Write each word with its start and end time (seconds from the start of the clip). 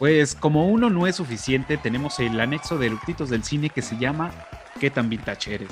Pues 0.00 0.34
como 0.34 0.66
uno 0.66 0.88
no 0.88 1.06
es 1.06 1.16
suficiente, 1.16 1.76
tenemos 1.76 2.20
el 2.20 2.40
anexo 2.40 2.78
de 2.78 2.86
eructitos 2.86 3.28
del 3.28 3.44
cine 3.44 3.68
que 3.68 3.82
se 3.82 3.98
llama 3.98 4.32
¿Qué 4.80 4.88
tan 4.88 5.10
vintage? 5.10 5.66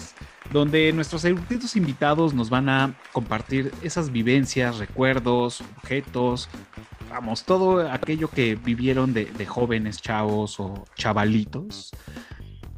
Donde 0.52 0.92
nuestros 0.92 1.24
eructitos 1.24 1.76
invitados 1.76 2.34
nos 2.34 2.50
van 2.50 2.68
a 2.68 2.94
compartir 3.12 3.72
esas 3.82 4.12
vivencias, 4.12 4.76
recuerdos, 4.76 5.62
objetos, 5.78 6.50
vamos, 7.08 7.44
todo 7.44 7.90
aquello 7.90 8.28
que 8.28 8.54
vivieron 8.54 9.14
de, 9.14 9.24
de 9.24 9.46
jóvenes 9.46 10.02
chavos 10.02 10.60
o 10.60 10.84
chavalitos. 10.94 11.90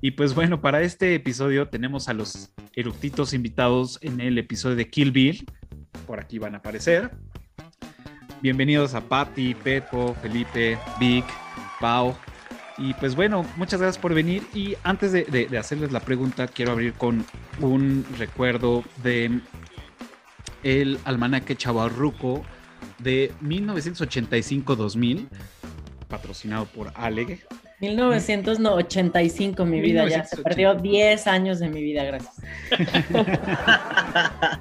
Y 0.01 0.12
pues 0.12 0.37
bueno, 0.37 0.61
para 0.61 0.83
este 0.83 1.17
episodio 1.17 1.69
tenemos 1.69 2.09
a 2.09 2.14
los 2.14 2.53
eructitos 2.77 3.34
invitados 3.34 3.98
en 4.03 4.20
el 4.20 4.39
episodio 4.39 4.77
de 4.77 4.89
Kill 4.89 5.11
Bill. 5.11 5.45
Por 6.06 6.20
aquí 6.20 6.39
van 6.39 6.55
a 6.55 6.59
aparecer. 6.59 7.11
Bienvenidos 8.43 8.95
a 8.95 9.01
Patti, 9.03 9.55
Pepo, 9.55 10.15
Felipe, 10.23 10.79
Vic, 10.98 11.25
Pau. 11.79 12.15
Y 12.79 12.95
pues 12.95 13.15
bueno, 13.15 13.45
muchas 13.57 13.81
gracias 13.81 14.01
por 14.01 14.15
venir. 14.15 14.43
Y 14.55 14.77
antes 14.83 15.12
de, 15.12 15.25
de- 15.25 15.47
de 15.47 15.59
hacerles 15.59 15.93
la 15.93 16.01
pregunta, 16.01 16.47
quiero 16.48 16.73
abrir 16.73 16.95
con 16.95 17.27
un 17.61 18.07
recuerdo 18.19 18.83
de 19.03 19.41
el 20.62 20.98
almanaque 21.05 21.55
chavarruco 21.57 22.43
de 22.98 23.33
1985-2000, 23.43 25.27
patrocinado 26.09 26.65
por 26.67 26.93
Ale. 26.95 27.41
1985, 27.81 29.64
mi 29.67 29.81
vida, 29.81 30.07
ya 30.09 30.25
se 30.25 30.36
1985. 30.36 30.42
perdió 30.42 30.75
10 30.75 31.27
años 31.27 31.59
de 31.61 31.69
mi 31.69 31.83
vida, 31.83 32.05
gracias. 32.05 32.34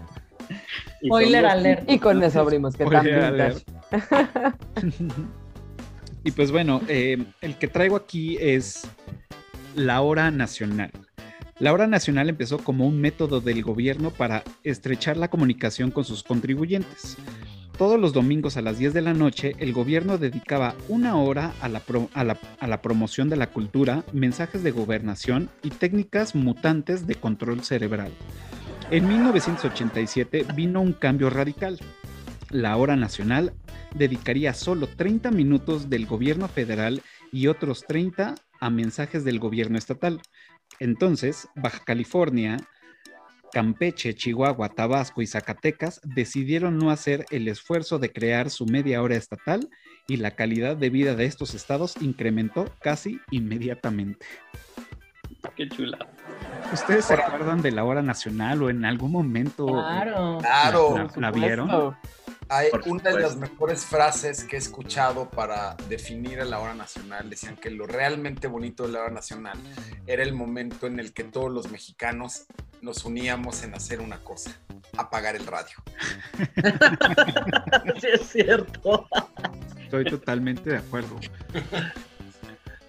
Y 1.01 1.07
Spoiler 1.07 1.45
alert. 1.45 1.89
Y 1.89 1.97
con 1.97 2.21
eso 2.21 2.41
abrimos, 2.41 2.75
que 2.75 2.83
vintage. 2.83 3.63
Y 6.23 6.31
pues 6.31 6.51
bueno, 6.51 6.81
eh, 6.87 7.25
el 7.41 7.57
que 7.57 7.67
traigo 7.67 7.95
aquí 7.95 8.37
es 8.39 8.87
la 9.75 10.01
hora 10.01 10.31
nacional. 10.31 10.91
La 11.59 11.73
hora 11.73 11.87
nacional 11.87 12.29
empezó 12.29 12.57
como 12.57 12.87
un 12.87 12.99
método 12.99 13.41
del 13.41 13.63
gobierno 13.63 14.11
para 14.11 14.43
estrechar 14.63 15.17
la 15.17 15.29
comunicación 15.29 15.91
con 15.91 16.05
sus 16.05 16.23
contribuyentes. 16.23 17.17
Todos 17.77 17.97
los 17.99 18.11
domingos 18.11 18.57
a 18.57 18.61
las 18.61 18.77
10 18.77 18.93
de 18.93 19.01
la 19.01 19.13
noche, 19.13 19.55
el 19.59 19.71
gobierno 19.71 20.17
dedicaba 20.17 20.75
una 20.89 21.15
hora 21.15 21.53
a 21.61 21.69
la, 21.69 21.81
a 22.13 22.67
la 22.67 22.81
promoción 22.81 23.29
de 23.29 23.37
la 23.37 23.47
cultura, 23.47 24.03
mensajes 24.11 24.63
de 24.63 24.71
gobernación 24.71 25.49
y 25.63 25.69
técnicas 25.69 26.35
mutantes 26.35 27.07
de 27.07 27.15
control 27.15 27.63
cerebral. 27.63 28.11
En 28.91 29.07
1987 29.07 30.45
vino 30.55 30.81
un 30.81 30.91
cambio 30.91 31.29
radical. 31.29 31.79
La 32.49 32.75
hora 32.77 32.95
nacional 32.95 33.53
dedicaría 33.93 34.53
solo 34.53 34.87
30 34.87 35.31
minutos 35.31 35.89
del 35.89 36.05
gobierno 36.05 36.47
federal 36.47 37.01
y 37.31 37.47
otros 37.47 37.85
30 37.87 38.35
a 38.59 38.69
mensajes 38.69 39.23
del 39.23 39.39
gobierno 39.39 39.77
estatal. 39.77 40.21
Entonces, 40.79 41.47
Baja 41.55 41.83
California, 41.85 42.57
Campeche, 43.51 44.15
Chihuahua, 44.15 44.69
Tabasco 44.69 45.21
y 45.21 45.27
Zacatecas 45.27 46.01
decidieron 46.03 46.77
no 46.77 46.91
hacer 46.91 47.25
el 47.31 47.47
esfuerzo 47.47 47.99
de 47.99 48.11
crear 48.11 48.49
su 48.49 48.65
media 48.65 49.01
hora 49.01 49.15
estatal 49.15 49.69
y 50.07 50.17
la 50.17 50.31
calidad 50.31 50.77
de 50.77 50.89
vida 50.89 51.15
de 51.15 51.25
estos 51.25 51.53
estados 51.53 51.95
incrementó 52.01 52.65
casi 52.81 53.19
inmediatamente. 53.31 54.25
Qué 55.55 55.67
chula. 55.69 55.97
¿Ustedes 56.73 57.05
se 57.05 57.13
acuerdan 57.13 57.61
de 57.61 57.71
la 57.71 57.83
hora 57.83 58.01
nacional 58.01 58.61
o 58.61 58.69
en 58.69 58.85
algún 58.85 59.11
momento 59.11 59.67
Claro. 59.67 60.37
Claro, 60.39 61.07
la, 61.15 61.31
vieron? 61.31 61.95
Hay 62.49 62.67
una 62.85 63.11
de 63.11 63.19
las 63.21 63.35
mejores 63.37 63.85
frases 63.85 64.43
que 64.43 64.55
he 64.55 64.59
escuchado 64.59 65.29
para 65.29 65.75
definir 65.87 66.41
a 66.41 66.45
la 66.45 66.59
hora 66.59 66.73
nacional. 66.73 67.29
Decían 67.29 67.55
que 67.55 67.69
lo 67.69 67.85
realmente 67.85 68.47
bonito 68.47 68.83
de 68.87 68.93
la 68.93 69.01
hora 69.01 69.11
nacional 69.11 69.57
era 70.07 70.23
el 70.23 70.33
momento 70.33 70.87
en 70.87 70.99
el 70.99 71.13
que 71.13 71.23
todos 71.23 71.51
los 71.51 71.69
mexicanos 71.71 72.45
nos 72.81 73.05
uníamos 73.05 73.63
en 73.63 73.75
hacer 73.75 73.99
una 74.01 74.19
cosa, 74.23 74.51
apagar 74.97 75.35
el 75.35 75.45
radio. 75.45 75.77
Sí, 77.99 78.07
es 78.13 78.27
cierto. 78.29 79.07
Estoy 79.81 80.05
totalmente 80.05 80.69
de 80.69 80.77
acuerdo. 80.77 81.15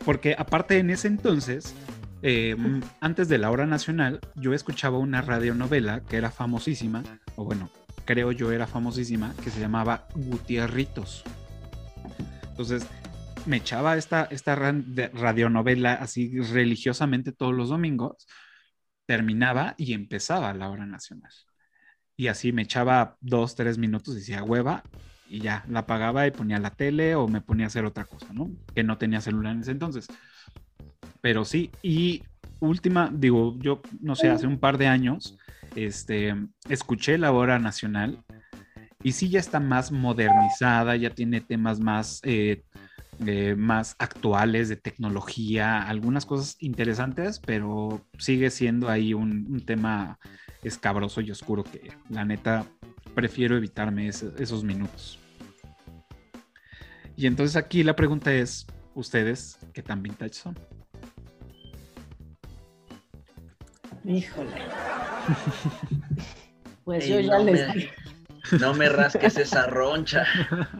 Porque 0.04 0.34
aparte 0.38 0.78
en 0.78 0.91
ese 0.91 1.09
entonces, 1.09 1.75
eh, 2.22 2.50
m- 2.50 2.81
antes 3.00 3.28
de 3.28 3.38
la 3.38 3.50
hora 3.50 3.66
nacional, 3.66 4.21
yo 4.37 4.54
escuchaba 4.54 4.98
una 4.98 5.21
radionovela 5.22 6.00
que 6.00 6.16
era 6.16 6.31
famosísima, 6.31 7.03
o 7.37 7.44
bueno, 7.44 7.71
creo 8.10 8.32
yo 8.32 8.50
era 8.50 8.66
famosísima, 8.66 9.32
que 9.44 9.50
se 9.50 9.60
llamaba 9.60 10.09
Gutierritos. 10.16 11.22
Entonces, 12.48 12.84
me 13.47 13.59
echaba 13.59 13.97
esta, 13.97 14.25
esta 14.25 14.56
radionovela 14.56 15.93
así 15.93 16.41
religiosamente 16.41 17.31
todos 17.31 17.54
los 17.54 17.69
domingos, 17.69 18.26
terminaba 19.06 19.76
y 19.78 19.93
empezaba 19.93 20.53
la 20.54 20.71
hora 20.71 20.87
nacional. 20.87 21.31
Y 22.16 22.26
así 22.26 22.50
me 22.50 22.62
echaba 22.62 23.16
dos, 23.21 23.54
tres 23.54 23.78
minutos 23.78 24.16
y 24.16 24.19
decía 24.19 24.42
hueva, 24.42 24.82
y 25.28 25.38
ya 25.38 25.65
la 25.69 25.81
apagaba 25.81 26.27
y 26.27 26.32
ponía 26.32 26.59
la 26.59 26.71
tele 26.71 27.15
o 27.15 27.28
me 27.28 27.41
ponía 27.41 27.66
a 27.66 27.69
hacer 27.69 27.84
otra 27.84 28.06
cosa, 28.06 28.27
¿no? 28.32 28.50
Que 28.75 28.82
no 28.82 28.98
tenía 28.98 29.21
celular 29.21 29.54
en 29.54 29.60
ese 29.60 29.71
entonces. 29.71 30.09
Pero 31.21 31.44
sí, 31.44 31.71
y 31.81 32.25
última, 32.59 33.09
digo, 33.12 33.56
yo 33.60 33.82
no 34.00 34.16
sé, 34.16 34.31
hace 34.31 34.48
un 34.48 34.59
par 34.59 34.78
de 34.78 34.88
años, 34.88 35.38
este, 35.75 36.34
escuché 36.69 37.19
la 37.19 37.32
hora 37.32 37.58
nacional 37.58 38.25
y 39.03 39.12
sí 39.12 39.31
ya 39.31 39.41
está 39.41 39.60
más 39.60 39.92
modernizada, 39.92 40.97
ya 40.97 41.10
tiene 41.10 41.41
temas 41.41 41.81
más, 41.81 42.20
eh, 42.25 42.62
eh, 43.26 43.54
más 43.56 43.97
actuales 43.98 44.69
de 44.69 44.76
tecnología, 44.76 45.82
algunas 45.82 46.26
cosas 46.26 46.56
interesantes, 46.60 47.41
pero 47.44 48.04
sigue 48.19 48.50
siendo 48.50 48.88
ahí 48.88 49.14
un, 49.14 49.62
tema 49.64 50.19
escabroso 50.62 51.20
y 51.22 51.30
oscuro 51.30 51.64
que 51.64 51.91
la 52.10 52.25
neta 52.25 52.66
prefiero 53.14 53.56
evitarme 53.56 54.09
ese- 54.09 54.32
esos 54.38 54.62
minutos. 54.62 55.19
Y 57.16 57.26
entonces 57.26 57.56
aquí 57.56 57.82
la 57.82 57.97
pregunta 57.97 58.32
es, 58.32 58.66
¿ustedes 58.94 59.59
qué 59.72 59.82
tan 59.82 60.03
vintage 60.03 60.34
son? 60.34 60.56
Híjole. 64.04 64.50
Pues 66.84 67.04
Ey, 67.04 67.10
yo 67.10 67.20
ya 67.20 67.38
no 67.38 67.44
les 67.44 67.68
me- 67.68 67.74
dije. 67.74 67.91
No 68.58 68.74
me 68.74 68.88
rasques 68.88 69.36
esa 69.36 69.66
roncha. 69.66 70.24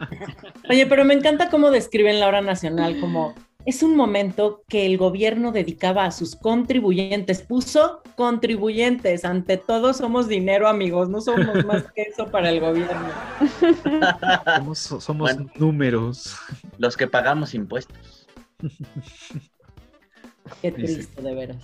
Oye, 0.69 0.85
pero 0.87 1.05
me 1.05 1.13
encanta 1.13 1.49
cómo 1.49 1.71
describen 1.71 2.19
la 2.19 2.27
hora 2.27 2.41
nacional 2.41 2.99
como 2.99 3.33
es 3.65 3.83
un 3.83 3.95
momento 3.95 4.63
que 4.67 4.87
el 4.87 4.97
gobierno 4.97 5.51
dedicaba 5.51 6.05
a 6.05 6.11
sus 6.11 6.35
contribuyentes. 6.35 7.43
Puso 7.43 8.01
contribuyentes. 8.15 9.23
Ante 9.23 9.55
todo 9.57 9.93
somos 9.93 10.27
dinero, 10.27 10.67
amigos. 10.67 11.07
No 11.07 11.21
somos 11.21 11.63
más 11.65 11.83
que 11.93 12.01
eso 12.01 12.25
para 12.25 12.49
el 12.49 12.59
gobierno. 12.59 13.09
Somos, 14.57 14.79
somos 14.79 15.35
Bueno. 15.35 15.49
números. 15.55 16.35
Los 16.79 16.97
que 16.97 17.07
pagamos 17.07 17.53
impuestos. 17.53 18.27
Qué 20.61 20.71
triste, 20.71 21.21
de 21.21 21.35
veras. 21.35 21.57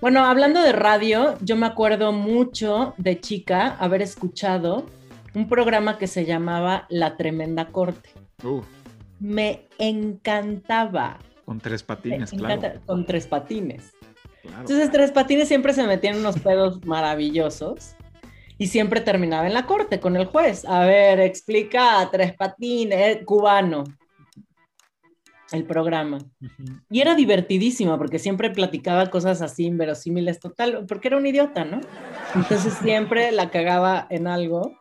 Bueno, 0.00 0.24
hablando 0.26 0.60
de 0.62 0.72
radio, 0.72 1.36
yo 1.40 1.56
me 1.56 1.66
acuerdo 1.66 2.12
mucho 2.12 2.94
de 2.98 3.20
chica 3.20 3.76
haber 3.78 4.02
escuchado 4.02 4.86
un 5.34 5.48
programa 5.48 5.98
que 5.98 6.06
se 6.06 6.24
llamaba 6.26 6.86
La 6.90 7.16
Tremenda 7.16 7.66
Corte. 7.68 8.10
Uh, 8.42 8.60
Me 9.18 9.66
encantaba. 9.78 11.18
con 11.44 11.58
tres 11.60 11.82
patines, 11.82 12.30
claro. 12.30 12.80
Con 12.86 13.06
tres 13.06 13.26
patines. 13.26 13.92
claro. 14.42 14.60
Entonces, 14.60 14.90
Tres 14.90 15.10
Patines 15.10 15.48
siempre 15.48 15.72
se 15.72 15.86
metían 15.86 16.18
unos 16.18 16.38
pedos 16.38 16.84
maravillosos 16.84 17.94
y 18.58 18.66
siempre 18.66 19.00
terminaba 19.00 19.46
en 19.46 19.54
la 19.54 19.64
corte 19.64 20.00
con 20.00 20.16
el 20.16 20.26
juez. 20.26 20.64
A 20.66 20.80
ver, 20.84 21.18
explica 21.20 22.00
a 22.00 22.10
Tres 22.10 22.34
Patines, 22.36 23.24
cubano, 23.24 23.84
el 25.52 25.64
programa. 25.64 26.18
Y 26.90 27.00
era 27.00 27.14
divertidísimo 27.14 27.98
porque 27.98 28.18
siempre 28.18 28.50
platicaba 28.50 29.10
cosas 29.10 29.42
así 29.42 29.64
inverosímiles 29.64 30.40
total, 30.40 30.84
porque 30.88 31.08
era 31.08 31.16
un 31.16 31.26
idiota, 31.26 31.64
¿no? 31.64 31.80
Entonces 32.34 32.74
siempre 32.74 33.30
la 33.32 33.50
cagaba 33.50 34.06
en 34.10 34.26
algo, 34.26 34.76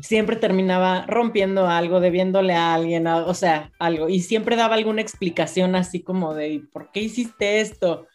siempre 0.00 0.36
terminaba 0.36 1.04
rompiendo 1.06 1.66
algo, 1.66 2.00
debiéndole 2.00 2.54
a 2.54 2.74
alguien, 2.74 3.06
a- 3.06 3.26
o 3.26 3.34
sea, 3.34 3.70
algo, 3.78 4.08
y 4.08 4.20
siempre 4.20 4.56
daba 4.56 4.74
alguna 4.76 5.02
explicación 5.02 5.74
así 5.74 6.00
como 6.02 6.34
de, 6.34 6.48
"¿Y 6.50 6.58
¿por 6.60 6.90
qué 6.92 7.00
hiciste 7.02 7.60
esto? 7.60 8.06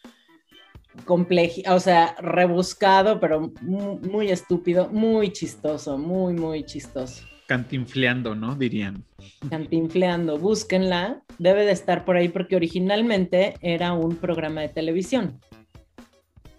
Complejo, 1.04 1.60
o 1.74 1.80
sea, 1.80 2.14
rebuscado, 2.20 3.18
pero 3.20 3.52
mu- 3.60 3.98
muy, 4.00 4.30
estúpido, 4.30 4.88
muy 4.90 5.32
chistoso, 5.32 5.98
muy, 5.98 6.34
muy 6.34 6.64
chistoso. 6.64 7.22
Cantinfleando, 7.54 8.34
¿no? 8.34 8.56
Dirían. 8.56 9.04
Cantinfleando, 9.48 10.38
búsquenla, 10.38 11.22
debe 11.38 11.64
de 11.64 11.70
estar 11.72 12.04
por 12.04 12.16
ahí 12.16 12.28
porque 12.28 12.56
originalmente 12.56 13.54
era 13.60 13.92
un 13.92 14.16
programa 14.16 14.60
de 14.62 14.68
televisión. 14.70 15.40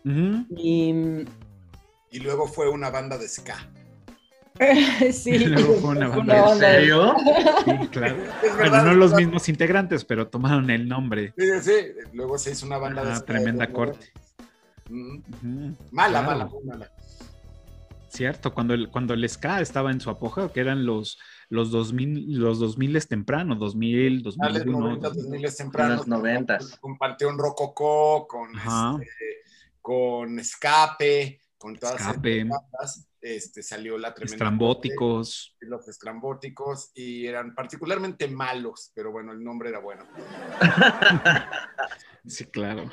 Y 0.05 0.93
Y 2.11 2.19
luego 2.19 2.47
fue 2.47 2.69
una 2.69 2.89
banda 2.89 3.17
de 3.17 3.27
ska. 3.27 3.57
sí. 5.11 5.31
Y 5.31 5.45
luego 5.47 5.73
fue 5.81 5.89
una 5.97 6.07
banda. 6.15 6.37
¿En 6.37 6.41
banda. 6.45 6.71
serio? 6.71 7.15
Sí, 7.65 7.87
claro. 7.89 8.15
Es 8.43 8.55
Bueno, 8.57 8.83
no 8.83 8.93
los 8.93 9.13
mismos 9.15 9.49
integrantes, 9.49 10.05
pero 10.05 10.27
tomaron 10.29 10.69
el 10.69 10.87
nombre. 10.87 11.33
Sí, 11.37 11.45
sí. 11.61 11.73
Luego 12.13 12.37
se 12.37 12.51
hizo 12.51 12.65
una 12.65 12.77
banda 12.77 13.03
de 13.03 13.11
Ah, 13.11 13.15
ska 13.17 13.25
tremenda 13.25 13.65
de 13.65 13.73
corte. 13.73 14.05
Mala, 15.91 16.21
claro. 16.23 16.25
mala, 16.27 16.49
mala. 16.63 16.91
Cierto, 18.15 18.53
cuando 18.53 18.73
el, 18.73 18.89
cuando 18.89 19.13
el 19.13 19.27
ska 19.29 19.61
estaba 19.61 19.91
en 19.91 19.99
su 19.99 20.09
apogeo, 20.09 20.51
que 20.51 20.61
eran 20.61 20.85
los, 20.85 21.19
los 21.49 21.71
2000, 21.71 22.39
los 22.39 22.59
2000 22.59 23.07
temprano, 23.07 23.55
2000, 23.55 24.23
Finales 24.23 24.65
2001. 24.65 24.79
90, 24.79 25.09
2000 25.09 25.55
tempranos. 25.55 25.97
los 25.97 26.07
noventas. 26.07 26.77
Con 26.79 26.97
Panteón 26.97 27.37
Rococó, 27.37 28.27
con, 28.27 28.51
este, 28.55 29.09
con 29.81 30.39
Escape, 30.39 31.41
con 31.57 31.75
todas 31.75 31.99
Escape. 31.99 32.45
bandas, 32.45 33.07
este, 33.19 33.63
salió 33.63 33.97
la 33.97 34.13
tremenda 34.13 34.35
Estrambóticos. 34.35 35.55
corte, 35.59 35.69
los 35.69 35.87
estrambóticos 35.87 36.91
y 36.93 37.25
eran 37.25 37.55
particularmente 37.55 38.27
malos, 38.27 38.91
pero 38.93 39.11
bueno, 39.11 39.31
el 39.31 39.43
nombre 39.43 39.69
era 39.69 39.79
bueno. 39.79 40.05
Sí, 42.27 42.45
claro. 42.45 42.89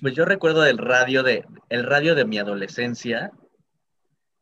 Pues 0.00 0.14
yo 0.14 0.24
recuerdo 0.24 0.64
el 0.64 0.78
radio 0.78 1.22
de, 1.22 1.44
el 1.68 1.84
radio 1.84 2.14
de 2.14 2.24
mi 2.24 2.38
adolescencia. 2.38 3.32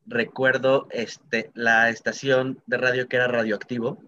Recuerdo 0.06 0.87
este, 0.91 1.51
la 1.55 1.91
estación 1.91 2.62
de 2.67 2.77
radio 2.79 3.09
que 3.09 3.17
era 3.17 3.29
radioactivo, 3.29 3.99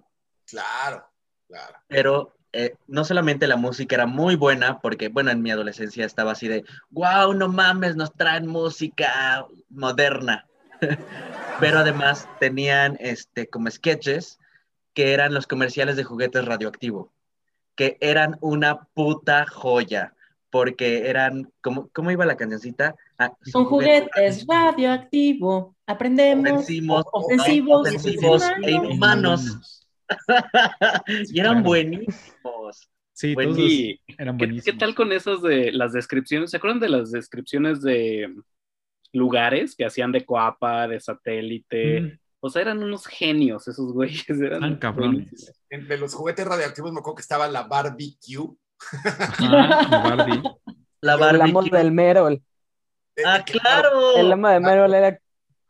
Claro, 0.46 1.04
claro. 1.48 1.74
pero 1.88 2.36
eh, 2.52 2.76
no 2.86 3.04
solamente 3.04 3.46
la 3.46 3.56
música 3.56 3.96
era 3.96 4.06
muy 4.06 4.36
buena, 4.36 4.78
porque 4.80 5.08
bueno, 5.08 5.30
en 5.30 5.42
mi 5.42 5.50
adolescencia 5.50 6.06
estaba 6.06 6.32
así 6.32 6.48
de, 6.48 6.64
wow, 6.90 7.34
no 7.34 7.48
mames, 7.48 7.96
nos 7.96 8.12
traen 8.14 8.46
música 8.46 9.46
moderna. 9.68 10.46
pero 11.60 11.78
además 11.78 12.28
tenían 12.38 12.96
este, 13.00 13.48
como 13.48 13.70
sketches 13.70 14.38
que 14.94 15.12
eran 15.12 15.34
los 15.34 15.46
comerciales 15.46 15.96
de 15.96 16.04
juguetes 16.04 16.44
radioactivo, 16.44 17.12
que 17.74 17.98
eran 18.00 18.38
una 18.40 18.84
puta 18.94 19.46
joya, 19.46 20.14
porque 20.50 21.08
eran, 21.08 21.52
¿cómo, 21.60 21.90
cómo 21.92 22.10
iba 22.10 22.24
la 22.24 22.36
cancioncita? 22.36 22.94
Ah, 23.18 23.32
Son 23.42 23.66
juguetes 23.66 24.46
radioactivo. 24.46 25.75
Aprendemos. 25.86 26.50
ofensivos, 26.52 27.04
ofensivos, 27.12 27.80
ofensivos 27.86 28.42
e 28.62 28.70
inhumanos. 28.72 29.86
y 31.32 31.40
eran 31.40 31.62
buenísimos. 31.62 32.88
Sí, 33.12 33.34
Buen- 33.34 33.48
todos 33.54 33.58
Y, 33.60 34.00
eran 34.18 34.36
¿qué, 34.36 34.46
buenísimos. 34.46 34.64
qué 34.64 34.72
tal 34.78 34.94
con 34.94 35.12
esos 35.12 35.42
de 35.42 35.72
las 35.72 35.92
descripciones? 35.92 36.50
¿Se 36.50 36.58
acuerdan 36.58 36.80
de 36.80 36.88
las 36.90 37.10
descripciones 37.12 37.80
de 37.82 38.34
lugares 39.12 39.74
que 39.74 39.86
hacían 39.86 40.12
de 40.12 40.24
Coapa, 40.26 40.86
de 40.88 41.00
satélite? 41.00 42.00
Mm, 42.02 42.18
O 42.40 42.50
sea, 42.50 42.62
eran 42.62 42.82
unos 42.82 43.06
genios 43.06 43.66
esos 43.68 43.92
güeyes. 43.92 44.28
Eran 44.40 44.60
Tan 44.60 44.76
cabrones. 44.76 45.52
Entre 45.70 45.98
los 45.98 46.14
juguetes 46.14 46.46
radioactivos 46.46 46.92
me 46.92 46.98
acuerdo 47.00 47.16
que 47.16 47.22
estaba 47.22 47.48
la 47.48 47.62
barbecue. 47.62 48.48
Ajá, 48.92 49.88
Barbie. 49.90 50.42
La 51.00 51.14
El 51.14 51.40
amo 51.40 51.54
barbecue. 51.60 51.78
del 51.78 51.92
Merol. 51.92 52.42
Eh, 53.16 53.22
Ah, 53.26 53.42
que- 53.44 53.58
claro. 53.58 54.14
El 54.16 54.30
amo 54.30 54.48
de 54.48 54.60
Merol 54.60 54.94
era 54.94 55.18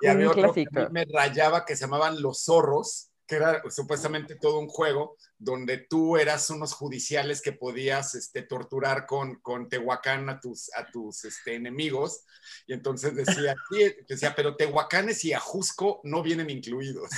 Y 0.00 0.06
había 0.06 0.30
otro 0.30 0.52
que 0.52 0.66
a 0.74 0.80
mí 0.80 0.86
me 0.90 1.04
rayaba 1.04 1.64
que 1.64 1.76
se 1.76 1.82
llamaban 1.82 2.20
Los 2.20 2.44
Zorros, 2.44 3.10
que 3.26 3.36
era 3.36 3.62
supuestamente 3.70 4.36
todo 4.36 4.58
un 4.60 4.68
juego 4.68 5.16
donde 5.38 5.78
tú 5.78 6.16
eras 6.16 6.48
unos 6.50 6.72
judiciales 6.72 7.42
que 7.42 7.52
podías 7.52 8.14
este, 8.14 8.42
torturar 8.42 9.06
con, 9.06 9.36
con 9.40 9.68
Tehuacán 9.68 10.28
a 10.28 10.38
tus, 10.40 10.70
a 10.74 10.86
tus 10.86 11.24
este, 11.24 11.56
enemigos. 11.56 12.24
Y 12.66 12.72
entonces 12.72 13.14
decía, 13.16 13.54
sí, 13.70 13.94
decía, 14.08 14.34
pero 14.36 14.56
Tehuacanes 14.56 15.24
y 15.24 15.32
Ajusco 15.32 16.00
no 16.04 16.22
vienen 16.22 16.50
incluidos. 16.50 17.10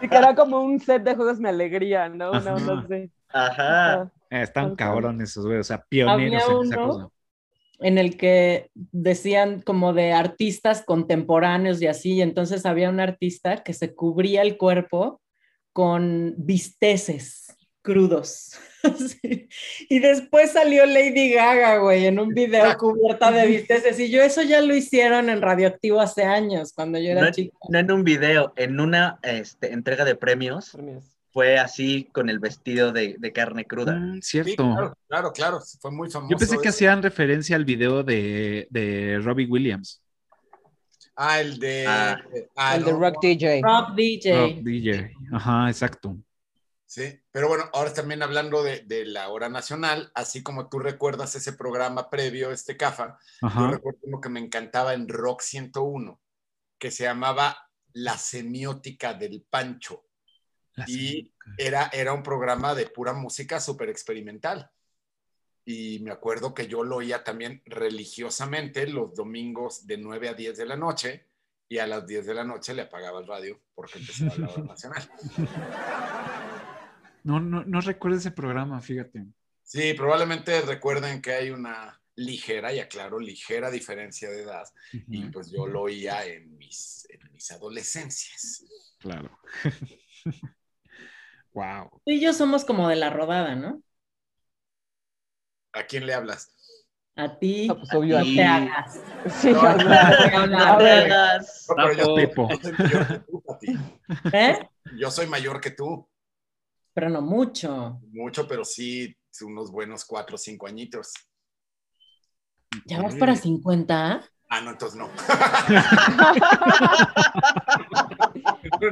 Sí, 0.00 0.08
que 0.08 0.16
era 0.16 0.34
como 0.34 0.60
un 0.60 0.78
set 0.78 1.02
de 1.02 1.14
juegos 1.14 1.40
mi 1.40 1.48
alegría, 1.48 2.08
¿no? 2.08 2.34
Ajá. 2.34 2.54
onda 2.54 2.84
así. 2.84 3.10
Ajá. 3.28 3.92
Ajá. 3.92 4.12
Eh, 4.30 4.42
Están 4.42 4.76
cabrones 4.76 5.30
esos 5.30 5.44
güeyes, 5.44 5.66
o 5.66 5.68
sea, 5.68 5.84
pioneros 5.88 6.42
en 6.48 6.72
esa 6.72 6.76
cosa. 6.76 7.08
En 7.82 7.98
el 7.98 8.16
que 8.16 8.70
decían 8.74 9.60
como 9.62 9.92
de 9.92 10.12
artistas 10.12 10.82
contemporáneos 10.84 11.80
y 11.82 11.86
así, 11.86 12.14
y 12.14 12.22
entonces 12.22 12.66
había 12.66 12.90
un 12.90 13.00
artista 13.00 13.62
que 13.62 13.72
se 13.72 13.94
cubría 13.94 14.42
el 14.42 14.56
cuerpo 14.56 15.20
con 15.72 16.34
bisteces 16.38 17.56
crudos. 17.82 18.52
Sí. 18.82 19.48
Y 19.88 20.00
después 20.00 20.50
salió 20.50 20.84
Lady 20.86 21.30
Gaga, 21.30 21.78
güey, 21.78 22.06
en 22.06 22.18
un 22.18 22.30
video 22.30 22.76
cubierta 22.76 23.30
de 23.30 23.46
bisteces. 23.46 23.96
Y 24.00 24.10
yo 24.10 24.20
eso 24.22 24.42
ya 24.42 24.60
lo 24.60 24.74
hicieron 24.74 25.30
en 25.30 25.40
Radioactivo 25.40 26.00
hace 26.00 26.24
años, 26.24 26.72
cuando 26.72 26.98
yo 26.98 27.12
era 27.12 27.20
No, 27.20 27.30
chica. 27.30 27.56
no 27.68 27.78
en 27.78 27.92
un 27.92 28.02
video, 28.02 28.52
en 28.56 28.80
una 28.80 29.20
este, 29.22 29.72
entrega 29.72 30.04
de 30.04 30.16
premios, 30.16 30.70
Premios. 30.70 31.11
Fue 31.32 31.58
así 31.58 32.04
con 32.12 32.28
el 32.28 32.38
vestido 32.38 32.92
de, 32.92 33.16
de 33.18 33.32
carne 33.32 33.64
cruda. 33.64 33.94
Mm, 33.96 34.20
Sí, 34.22 34.42
cierto. 34.42 34.64
claro, 34.74 34.98
claro, 35.08 35.32
claro, 35.32 35.60
fue 35.80 35.90
muy 35.90 36.10
famoso. 36.10 36.30
Yo 36.30 36.36
pensé 36.36 36.56
que 36.58 36.68
eso. 36.68 36.76
hacían 36.76 37.02
referencia 37.02 37.56
al 37.56 37.64
video 37.64 38.02
de, 38.02 38.66
de 38.70 39.18
Robbie 39.22 39.46
Williams. 39.46 40.02
Ah, 41.16 41.40
el 41.40 41.58
de... 41.58 41.86
Ah. 41.86 42.20
ah, 42.56 42.76
el 42.76 42.84
de 42.84 42.92
Rock 42.92 43.16
DJ. 43.22 43.60
Rock 43.62 43.94
DJ. 43.94 44.36
Rock 44.40 44.62
DJ. 44.62 45.12
Ajá, 45.32 45.68
exacto. 45.68 46.16
Sí, 46.86 47.18
pero 47.30 47.48
bueno, 47.48 47.64
ahora 47.72 47.94
también 47.94 48.22
hablando 48.22 48.62
de, 48.62 48.80
de 48.80 49.06
la 49.06 49.30
hora 49.30 49.48
nacional, 49.48 50.10
así 50.14 50.42
como 50.42 50.68
tú 50.68 50.78
recuerdas 50.78 51.34
ese 51.34 51.54
programa 51.54 52.10
previo, 52.10 52.50
este 52.50 52.76
CAFA, 52.76 53.18
yo 53.40 53.66
recuerdo 53.70 54.00
uno 54.02 54.20
que 54.20 54.28
me 54.28 54.40
encantaba 54.40 54.92
en 54.92 55.08
Rock 55.08 55.40
101, 55.40 56.20
que 56.78 56.90
se 56.90 57.04
llamaba 57.04 57.56
La 57.94 58.18
semiótica 58.18 59.14
del 59.14 59.42
Pancho. 59.48 60.04
La 60.74 60.84
Y 60.88 61.32
era, 61.58 61.90
era 61.92 62.12
un 62.12 62.22
programa 62.22 62.74
de 62.74 62.86
pura 62.86 63.12
música 63.12 63.60
súper 63.60 63.88
experimental. 63.90 64.70
Y 65.64 66.00
me 66.00 66.10
acuerdo 66.10 66.54
que 66.54 66.66
yo 66.66 66.82
lo 66.82 66.96
oía 66.96 67.22
también 67.22 67.62
religiosamente 67.66 68.86
los 68.86 69.14
domingos 69.14 69.86
de 69.86 69.96
9 69.96 70.28
a 70.28 70.34
10 70.34 70.56
de 70.56 70.66
la 70.66 70.76
noche 70.76 71.26
y 71.68 71.78
a 71.78 71.86
las 71.86 72.06
10 72.06 72.26
de 72.26 72.34
la 72.34 72.44
noche 72.44 72.74
le 72.74 72.82
apagaba 72.82 73.20
el 73.20 73.26
radio 73.26 73.60
porque 73.74 73.98
empezaba 73.98 74.36
la 74.36 74.48
hora 74.50 74.64
nacional. 74.68 75.08
No, 77.24 77.38
no, 77.38 77.64
no 77.64 77.80
recuerdo 77.80 78.18
ese 78.18 78.32
programa, 78.32 78.80
fíjate. 78.80 79.24
Sí, 79.62 79.94
probablemente 79.94 80.60
recuerden 80.62 81.22
que 81.22 81.32
hay 81.32 81.50
una 81.50 81.98
ligera, 82.16 82.72
y 82.72 82.80
aclaro, 82.80 83.18
ligera 83.18 83.70
diferencia 83.70 84.28
de 84.30 84.42
edad. 84.42 84.68
Y 84.92 85.22
Ujú, 85.22 85.32
pues 85.32 85.50
yo 85.50 85.66
lo 85.66 85.82
oía 85.82 86.26
en 86.26 86.58
mis, 86.58 87.06
en 87.08 87.32
mis 87.32 87.50
adolescencias. 87.52 88.64
Claro. 88.98 89.38
wow. 91.52 91.90
Tú 92.04 92.12
y 92.12 92.20
yo 92.20 92.32
somos 92.32 92.64
como 92.64 92.88
de 92.88 92.96
la 92.96 93.10
rodada, 93.10 93.54
¿no? 93.54 93.82
¿A 95.72 95.84
quién 95.84 96.06
le 96.06 96.14
hablas? 96.14 96.54
A 97.16 97.38
ti. 97.38 97.68
Ah, 97.70 97.74
pues, 97.74 97.92
obvio, 97.94 98.16
no 98.16 98.22
a 98.22 98.24
ti. 98.24 98.36
te 98.36 98.44
hagas. 98.44 99.00
Sí, 99.40 99.52
No, 99.52 99.62
no, 100.46 100.58
a 100.58 100.76
ver, 100.76 101.08
Vergas. 101.08 101.66
No, 101.68 101.74
pero 101.76 101.92
yo, 101.92 102.18
yo 102.18 102.58
soy 102.60 102.72
mayor 102.78 103.08
que 103.08 103.18
tú, 103.20 103.42
Pati. 103.42 103.78
¿Eh? 104.32 104.68
Yo 104.98 105.10
soy 105.10 105.26
mayor 105.26 105.60
que 105.60 105.70
tú. 105.70 106.08
Pero 106.94 107.08
no 107.08 107.22
mucho. 107.22 108.00
Mucho, 108.12 108.46
pero 108.46 108.64
sí 108.64 109.16
unos 109.40 109.70
buenos 109.70 110.04
cuatro 110.04 110.34
o 110.34 110.38
cinco 110.38 110.66
añitos. 110.66 111.12
¿Ya 112.86 113.00
vas 113.00 113.14
para 113.16 113.34
50? 113.34 114.22
Ah, 114.48 114.60
no, 114.60 114.70
entonces 114.70 114.98
no. 114.98 115.08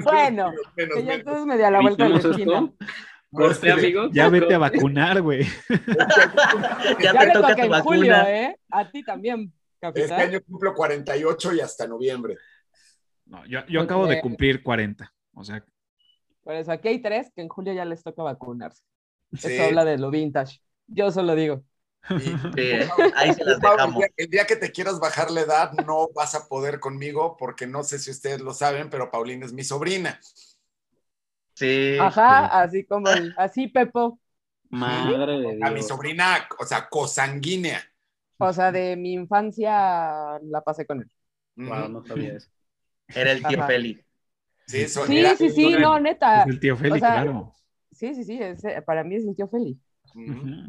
Bueno, 0.04 0.52
Menos, 0.76 0.94
que 0.96 1.04
ya 1.04 1.14
entonces 1.14 1.46
me 1.46 1.56
di 1.56 1.62
a 1.62 1.70
la 1.70 1.80
vuelta 1.80 2.04
de 2.04 2.10
la 2.10 2.16
¿Hicimos 2.18 2.36
esquina. 2.38 2.72
Corte, 3.32 3.70
amigos. 3.70 4.10
Ya 4.12 4.28
vete 4.28 4.54
a 4.54 4.58
vacunar, 4.58 5.22
güey. 5.22 5.46
Ya 7.00 7.12
Ya 7.12 7.20
te 7.20 7.26
le 7.26 7.32
toca 7.32 7.54
tu 7.54 7.62
en 7.62 7.72
julio, 7.82 8.12
vacuna. 8.12 8.30
¿eh? 8.30 8.56
A 8.70 8.90
ti 8.90 9.02
también, 9.04 9.52
Este 9.80 9.80
capitán. 9.80 10.20
año 10.20 10.40
cumplo 10.46 10.74
48 10.74 11.54
y 11.54 11.60
hasta 11.60 11.86
noviembre. 11.86 12.36
No, 13.26 13.44
yo 13.46 13.60
yo 13.68 13.80
acabo 13.82 14.06
de 14.06 14.20
cumplir 14.20 14.62
40. 14.62 15.12
O 15.34 15.44
sea, 15.44 15.64
Por 16.42 16.54
eso 16.56 16.72
aquí 16.72 16.88
hay 16.88 17.00
tres 17.00 17.30
que 17.34 17.42
en 17.42 17.48
julio 17.48 17.72
ya 17.72 17.84
les 17.84 18.02
toca 18.02 18.22
vacunarse. 18.22 18.82
Sí. 19.34 19.52
Eso 19.52 19.64
habla 19.64 19.84
de 19.84 19.98
lo 19.98 20.10
vintage. 20.10 20.60
Yo 20.88 21.12
solo 21.12 21.36
digo. 21.36 21.62
Y- 22.08 22.36
Sí, 22.54 22.70
¿eh? 22.72 22.88
ahí 23.14 23.32
se 23.34 23.44
las 23.44 23.60
Pau, 23.60 23.76
el 23.78 23.94
día, 23.94 24.08
el 24.16 24.30
día 24.30 24.46
que 24.46 24.56
te 24.56 24.72
quieras 24.72 24.98
bajar 24.98 25.30
la 25.30 25.42
edad, 25.42 25.72
no 25.86 26.08
vas 26.14 26.34
a 26.34 26.48
poder 26.48 26.80
conmigo, 26.80 27.36
porque 27.38 27.66
no 27.66 27.82
sé 27.84 27.98
si 27.98 28.10
ustedes 28.10 28.40
lo 28.40 28.52
saben, 28.54 28.90
pero 28.90 29.10
Paulina 29.10 29.46
es 29.46 29.52
mi 29.52 29.64
sobrina. 29.64 30.18
Sí. 31.54 31.98
Ajá, 32.00 32.46
así 32.62 32.84
como 32.86 33.08
el, 33.10 33.34
así 33.36 33.68
Pepo. 33.68 34.18
Madre 34.70 35.38
de 35.40 35.58
A 35.62 35.70
mi 35.70 35.76
Dios. 35.76 35.88
sobrina, 35.88 36.48
o 36.58 36.64
sea, 36.64 36.88
cosanguínea. 36.88 37.82
O 38.38 38.52
sea, 38.52 38.72
de 38.72 38.96
mi 38.96 39.12
infancia 39.12 40.38
la 40.42 40.62
pasé 40.64 40.86
con 40.86 41.00
él. 41.02 41.10
Wow, 41.56 41.88
no 41.88 42.04
sabía 42.04 42.34
eso. 42.36 42.48
Era 43.08 43.32
el 43.32 43.44
tío 43.46 43.58
Ajá. 43.58 43.66
Feli. 43.66 44.04
Sí, 44.66 44.82
eso 44.82 45.06
Sí, 45.06 45.18
era- 45.18 45.36
sí, 45.36 45.76
no, 45.76 45.98
neta. 46.00 46.42
es 46.42 46.48
el 46.48 46.60
tío 46.60 46.76
Feli, 46.76 46.92
o 46.92 46.98
sea, 46.98 47.12
claro. 47.12 47.52
Sí, 47.92 48.14
sí, 48.14 48.24
sí, 48.24 48.38
ese- 48.42 48.82
para 48.82 49.04
mí 49.04 49.16
es 49.16 49.24
el 49.26 49.36
tío 49.36 49.48
Feli. 49.48 49.78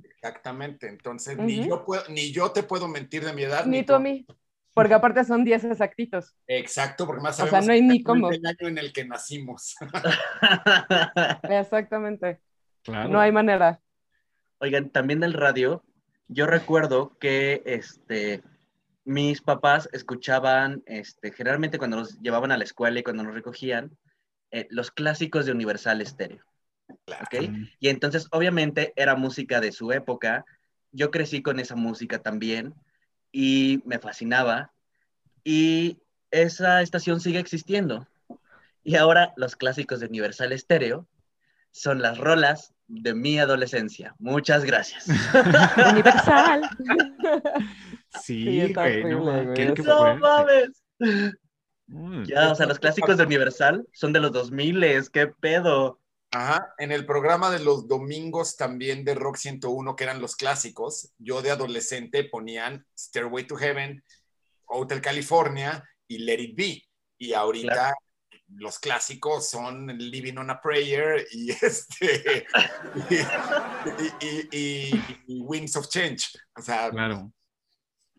Exactamente. 0.03 0.87
Entonces, 0.87 1.37
ni, 1.37 1.67
yo 1.67 1.83
puedo, 1.85 2.03
ni 2.09 2.31
yo 2.31 2.51
te 2.51 2.63
puedo 2.63 2.87
mentir 2.87 3.25
de 3.25 3.33
mi 3.33 3.43
edad. 3.43 3.65
Ni 3.65 3.83
tú 3.83 3.93
a 3.93 3.99
mí. 3.99 4.25
Porque 4.73 4.93
aparte 4.93 5.23
son 5.25 5.43
10 5.43 5.65
exactitos. 5.65 6.33
Exacto, 6.47 7.05
porque 7.05 7.21
más 7.21 7.35
O 7.35 7.43
sea, 7.43 7.47
sabemos 7.47 7.67
no 7.67 7.73
hay 7.73 7.81
ni 7.81 8.03
cómo. 8.03 8.31
el 8.31 8.45
año 8.45 8.67
en 8.67 8.77
el 8.77 8.93
que 8.93 9.05
nacimos. 9.05 9.75
Exactamente. 11.43 12.39
Claro. 12.83 13.09
No 13.09 13.19
hay 13.19 13.31
manera. 13.31 13.81
Oigan, 14.59 14.89
también 14.89 15.19
del 15.19 15.33
radio, 15.33 15.83
yo 16.27 16.47
recuerdo 16.47 17.17
que 17.19 17.61
este, 17.65 18.41
mis 19.03 19.41
papás 19.41 19.89
escuchaban, 19.91 20.83
este, 20.85 21.31
generalmente 21.31 21.77
cuando 21.77 21.97
nos 21.97 22.19
llevaban 22.21 22.51
a 22.51 22.57
la 22.57 22.63
escuela 22.63 22.99
y 22.99 23.03
cuando 23.03 23.23
nos 23.23 23.33
recogían, 23.33 23.97
eh, 24.51 24.67
los 24.69 24.91
clásicos 24.91 25.45
de 25.45 25.51
Universal 25.51 26.05
Stereo. 26.05 26.45
¿Ok? 27.07 27.49
Mm, 27.49 27.65
Y 27.79 27.89
entonces, 27.89 28.27
obviamente, 28.31 28.93
era 28.95 29.15
música 29.15 29.59
de 29.59 29.71
su 29.71 29.91
época. 29.91 30.45
Yo 30.91 31.11
crecí 31.11 31.41
con 31.41 31.59
esa 31.59 31.75
música 31.75 32.19
también 32.19 32.73
y 33.31 33.81
me 33.85 33.99
fascinaba. 33.99 34.71
Y 35.43 35.99
esa 36.31 36.81
estación 36.81 37.19
sigue 37.19 37.39
existiendo. 37.39 38.07
Y 38.83 38.95
ahora 38.95 39.33
los 39.37 39.55
clásicos 39.55 39.99
de 39.99 40.07
Universal 40.07 40.57
Stereo 40.57 41.07
son 41.71 42.01
las 42.01 42.17
rolas 42.17 42.73
de 42.87 43.13
mi 43.13 43.39
adolescencia. 43.39 44.15
Muchas 44.19 44.65
gracias. 44.65 45.07
Universal. 45.91 46.69
Sí, 48.21 48.67
Sí, 48.67 48.73
güey, 48.73 49.03
no, 49.05 49.21
güey. 49.23 49.53
qué 49.53 49.83
¡No 49.83 50.17
mames! 50.17 50.83
Mm, 51.87 52.23
Ya, 52.23 52.51
o 52.51 52.55
sea, 52.55 52.65
los 52.65 52.79
clásicos 52.79 53.17
de 53.17 53.23
Universal 53.23 53.87
son 53.93 54.11
de 54.11 54.19
los 54.19 54.31
2000, 54.33 55.09
¿qué 55.11 55.27
pedo? 55.27 56.00
Ajá, 56.33 56.73
en 56.77 56.91
el 56.93 57.05
programa 57.05 57.49
de 57.51 57.59
los 57.59 57.87
domingos 57.89 58.55
también 58.55 59.03
de 59.03 59.15
Rock 59.15 59.35
101, 59.35 59.95
que 59.97 60.03
eran 60.05 60.21
los 60.21 60.35
clásicos, 60.37 61.13
yo 61.17 61.41
de 61.41 61.51
adolescente 61.51 62.23
ponían 62.23 62.85
Stairway 62.97 63.45
to 63.47 63.57
Heaven, 63.57 64.01
Hotel 64.65 65.01
California 65.01 65.83
y 66.07 66.19
Let 66.19 66.39
It 66.39 66.55
Be. 66.55 66.83
Y 67.17 67.33
ahorita 67.33 67.93
los 68.55 68.79
clásicos 68.79 69.49
son 69.49 69.87
Living 69.97 70.37
on 70.37 70.49
a 70.49 70.61
Prayer 70.61 71.25
y 71.31 71.51
este 71.61 72.45
y, 74.51 74.91
Wings 75.27 75.75
of 75.75 75.87
Change. 75.89 76.37
O 76.57 76.61
sea, 76.61 76.89
Claro. 76.91 77.31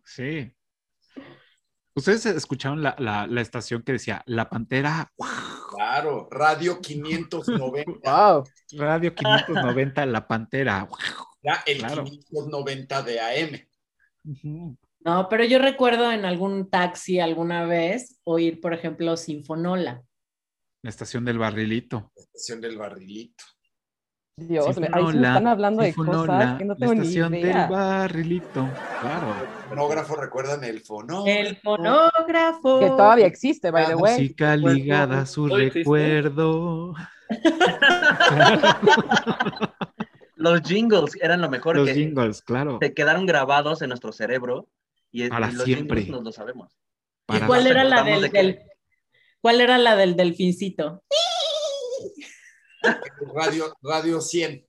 Sí. 0.04 0.52
¿Ustedes 1.95 2.26
escucharon 2.26 2.83
la, 2.83 2.95
la- 2.99 3.26
la 3.26 3.40
estación 3.40 3.83
que 3.83 3.92
decía 3.92 4.23
La 4.26 4.49
Pantera? 4.49 5.12
Claro, 5.93 6.29
Radio 6.31 6.81
590, 6.81 8.11
Wow. 8.11 8.45
Radio 8.79 9.15
590, 9.15 10.07
La 10.07 10.27
Pantera. 10.27 10.89
era 11.43 11.63
el 11.67 11.79
Claro. 11.79 12.05
590 12.05 13.03
de 13.03 13.21
AM. 13.21 13.69
No, 15.05 15.29
pero 15.29 15.45
yo 15.45 15.59
recuerdo 15.59 16.11
en 16.13 16.25
algún 16.25 16.71
taxi 16.71 17.19
alguna 17.21 17.65
vez 17.67 18.21
oír, 18.25 18.61
por 18.61 18.73
ejemplo, 18.73 19.17
Sinfonola. 19.17 20.03
La 20.83 20.91
estación 20.91 21.25
del 21.25 21.39
barrilito. 21.39 22.11
Estación 22.17 22.61
del 22.61 22.77
barrilito. 22.79 23.45
Dios, 24.39 24.67
ahí 24.67 24.73
sí 24.75 24.81
me 24.81 24.87
están 24.87 25.47
hablando 25.47 25.83
de 25.83 25.89
Sinfonola, 25.93 26.27
cosas 26.39 26.59
que 26.59 26.65
no 26.65 26.75
tengo 26.77 26.95
La 26.95 27.01
ni 27.01 27.07
estación 27.07 27.35
idea. 27.35 27.61
del 27.62 27.71
barrilito. 27.71 28.69
Claro. 29.01 29.35
Fonógrafo, 29.69 30.17
¿recuerdan 30.17 30.65
el 30.65 30.81
fonógrafo? 30.81 31.27
El 31.27 31.57
fonógrafo. 31.59 32.81
Que 32.81 32.87
todavía 32.87 33.27
existe, 33.27 33.71
by 33.71 33.87
the 33.89 33.95
way. 33.95 34.12
Música 34.15 34.57
ligada 34.57 35.21
a 35.21 35.27
su 35.27 35.49
recuerdo. 35.49 36.95
Los 40.37 40.62
jingles 40.62 41.12
eran 41.21 41.41
lo 41.43 41.49
mejor 41.51 41.77
Los 41.77 41.87
que 41.87 41.95
jingles, 41.95 42.41
claro. 42.43 42.79
se 42.81 42.95
quedaron 42.95 43.27
grabados 43.27 43.83
en 43.83 43.91
nuestro 43.91 44.12
cerebro 44.12 44.67
y, 45.12 45.29
Para 45.29 45.51
y 45.51 45.53
los 45.53 45.65
siempre. 45.65 46.01
jingles 46.01 46.17
nos 46.17 46.25
lo 46.25 46.33
sabemos. 46.33 46.73
¿Y 47.29 47.33
Para 47.35 47.47
cuál 47.47 47.67
era 47.67 47.85
la 47.85 48.03
del, 48.03 48.23
de 48.23 48.31
que- 48.31 48.39
del- 48.39 48.59
cuál 49.43 49.61
era 49.61 49.77
la 49.79 49.95
del 49.95 50.17
delfincito? 50.17 51.03
Radio, 53.35 53.77
Radio 53.83 54.21
100. 54.21 54.67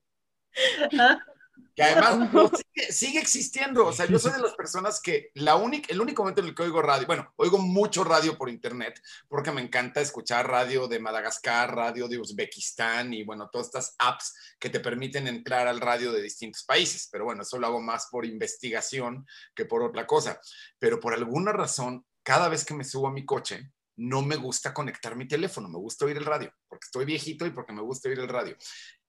Que 1.76 1.82
además 1.82 2.32
no, 2.32 2.50
sigue, 2.50 2.92
sigue 2.92 3.20
existiendo. 3.20 3.88
O 3.88 3.94
sea, 3.94 4.06
yo 4.06 4.20
soy 4.20 4.32
de 4.32 4.42
las 4.42 4.54
personas 4.54 5.02
que 5.02 5.32
la 5.34 5.56
única, 5.56 5.92
el 5.92 6.02
único 6.02 6.22
momento 6.22 6.42
en 6.42 6.48
el 6.48 6.56
que 6.56 6.64
oigo 6.64 6.84
radio, 6.84 7.08
bueno, 7.08 7.34
oigo 7.38 7.58
mucho 7.58 8.04
radio 8.04 8.38
por 8.38 8.50
internet, 8.50 9.02
porque 9.28 9.52
me 9.52 9.62
encanta 9.62 10.00
escuchar 10.00 10.48
radio 10.48 10.88
de 10.88 11.00
Madagascar, 11.00 11.76
radio 11.76 12.08
de 12.08 12.20
Uzbekistán 12.20 13.14
y 13.14 13.24
bueno, 13.24 13.50
todas 13.52 13.68
estas 13.68 13.96
apps 13.98 14.36
que 14.60 14.70
te 14.70 14.80
permiten 14.80 15.28
entrar 15.28 15.68
al 15.68 15.82
radio 15.82 16.12
de 16.12 16.22
distintos 16.22 16.64
países. 16.64 17.10
Pero 17.12 17.26
bueno, 17.26 17.42
eso 17.42 17.58
lo 17.58 17.66
hago 17.66 17.82
más 17.82 18.08
por 18.12 18.26
investigación 18.26 19.26
que 19.56 19.66
por 19.66 19.82
otra 19.82 20.06
cosa. 20.06 20.40
Pero 20.78 21.00
por 21.00 21.14
alguna 21.14 21.54
razón, 21.54 22.06
cada 22.22 22.50
vez 22.50 22.66
que 22.66 22.76
me 22.76 22.84
subo 22.84 23.08
a 23.08 23.14
mi 23.14 23.26
coche, 23.26 23.73
no 23.98 24.22
me 24.22 24.36
gusta 24.36 24.74
conectar 24.74 25.16
mi 25.16 25.28
teléfono, 25.28 25.70
me 25.70 25.78
gusta 25.78 26.06
oír 26.06 26.18
el 26.18 26.26
radio, 26.26 26.52
porque 26.68 26.86
estoy 26.86 27.06
viejito 27.06 27.46
y 27.46 27.52
porque 27.52 27.74
me 27.74 27.82
gusta 27.82 28.10
oír 28.10 28.20
el 28.20 28.28
radio. 28.28 28.56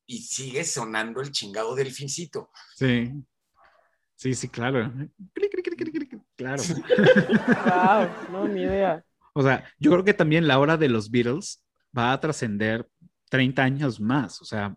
Y 0.06 0.18
sigue 0.22 0.64
sonando 0.64 1.20
el 1.20 1.32
chingado 1.32 1.74
delfincito. 1.74 2.50
Sí. 2.76 3.12
Sí, 4.16 4.34
sí, 4.34 4.48
claro. 4.48 4.92
Claro. 6.36 6.62
Wow, 7.64 8.32
no, 8.32 8.48
ni 8.48 8.62
idea. 8.62 9.04
O 9.32 9.42
sea, 9.42 9.64
yo 9.78 9.90
creo 9.90 10.04
que 10.04 10.14
también 10.14 10.46
la 10.46 10.58
hora 10.58 10.76
de 10.76 10.88
los 10.88 11.10
Beatles 11.10 11.64
va 11.96 12.12
a 12.12 12.20
trascender 12.20 12.88
30 13.30 13.62
años 13.62 14.00
más. 14.00 14.40
O 14.40 14.44
sea, 14.44 14.76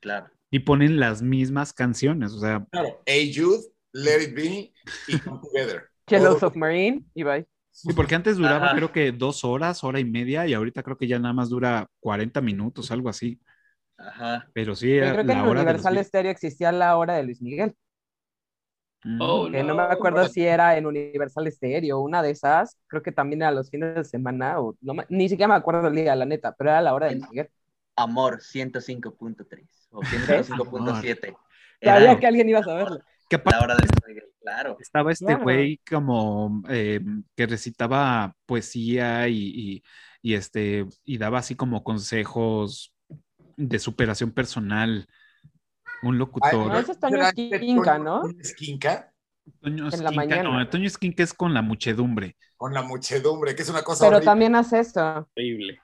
Claro. 0.00 0.28
y 0.50 0.60
ponen 0.60 1.00
las 1.00 1.22
mismas 1.22 1.72
canciones. 1.72 2.32
O 2.32 2.40
sea, 2.40 2.66
Claro. 2.70 3.00
Hey 3.06 3.32
Jude, 3.34 3.64
Let 3.92 4.22
It 4.24 4.34
Be 4.34 4.72
y 5.08 5.18
Come 5.18 5.40
Together. 5.42 5.88
Yellow 6.06 6.38
Submarine 6.38 7.04
y 7.14 7.22
bye. 7.22 7.46
Sí, 7.86 7.92
porque 7.94 8.14
antes 8.14 8.36
duraba 8.36 8.66
Ajá. 8.66 8.76
creo 8.76 8.92
que 8.92 9.12
dos 9.12 9.44
horas, 9.44 9.84
hora 9.84 10.00
y 10.00 10.04
media, 10.04 10.46
y 10.46 10.54
ahorita 10.54 10.82
creo 10.82 10.96
que 10.98 11.06
ya 11.08 11.18
nada 11.18 11.34
más 11.34 11.48
dura 11.50 11.88
40 12.00 12.40
minutos, 12.40 12.90
algo 12.90 13.08
así. 13.08 13.40
Ajá. 13.96 14.48
Pero 14.52 14.74
sí, 14.74 14.88
Yo 14.88 14.94
era 14.96 15.12
creo 15.12 15.26
que 15.26 15.32
en 15.32 15.38
la 15.38 15.44
hora 15.44 15.64
de 15.64 15.72
los 15.72 15.86
Universal. 15.86 15.98
Estéreo 15.98 16.30
existía 16.32 16.72
la 16.72 16.96
hora 16.96 17.14
de 17.14 17.22
Luis 17.24 17.40
Miguel. 17.42 17.74
Mm. 19.04 19.18
Oh, 19.22 19.48
Que 19.50 19.62
no 19.62 19.74
me 19.74 19.82
acuerdo 19.82 20.26
si 20.28 20.44
era 20.44 20.76
en 20.76 20.86
Universal 20.86 21.46
Estéreo, 21.46 22.00
una 22.00 22.22
de 22.22 22.30
esas. 22.32 22.76
Creo 22.88 23.02
que 23.02 23.12
también 23.12 23.42
era 23.42 23.50
los 23.52 23.70
fines 23.70 23.94
de 23.94 24.04
semana, 24.04 24.60
o 24.60 24.76
no 24.80 24.94
me- 24.94 25.06
ni 25.08 25.28
siquiera 25.28 25.48
me 25.48 25.54
acuerdo 25.54 25.88
el 25.88 25.94
día, 25.94 26.16
la 26.16 26.24
neta, 26.26 26.54
pero 26.56 26.70
era 26.70 26.80
la 26.82 26.94
hora 26.94 27.06
de 27.06 27.14
Luis 27.14 27.28
Miguel. 27.30 27.48
Amor 27.96 28.40
105.3 28.40 29.88
o 29.90 30.02
105.7. 30.04 31.36
Sabía 31.82 32.18
que 32.18 32.26
alguien 32.26 32.48
iba 32.48 32.60
a 32.60 32.64
saberlo. 32.64 33.00
Que 33.28 33.40
la 33.44 33.60
hora 33.60 33.76
de 33.76 33.86
claro. 34.40 34.76
estaba 34.80 35.12
este 35.12 35.26
Claro. 35.26 35.42
güey 35.42 35.80
como 35.88 36.62
eh, 36.68 37.00
que 37.36 37.46
recitaba 37.46 38.34
poesía 38.46 39.28
y, 39.28 39.36
y- 39.54 39.82
y, 40.22 40.34
este 40.34 40.86
y 41.04 41.18
daba 41.18 41.38
así 41.38 41.54
como 41.54 41.84
consejos 41.84 42.94
de 43.56 43.78
superación 43.78 44.32
personal. 44.32 45.06
Un 46.02 46.16
locutor. 46.18 46.68
no, 46.68 46.78
ese 46.78 46.92
es 46.92 47.00
Toño 47.00 47.22
Esquinca, 47.22 47.98
¿no? 47.98 48.22
Toño 48.22 48.40
Esquinca 48.40 49.12
Toño 49.60 49.84
en 49.84 49.90
la 50.04 50.10
Esquinca- 50.10 50.14
mañana. 50.14 50.42
no, 50.58 50.68
Toño 50.70 50.86
Esquinca 50.86 51.22
es 51.24 51.34
con 51.34 51.52
la 51.54 51.60
muchedumbre. 51.62 52.36
con 52.56 52.72
la 52.74 52.82
muchedumbre, 52.82 53.54
que 53.54 53.62
es 53.62 53.68
una 53.68 53.82
cosa 53.82 54.04
Pero 54.04 54.16
horrible. 54.16 54.24
también 54.30 54.54
hace 54.56 54.80
esto. 54.80 55.28
Horrible. 55.36 55.80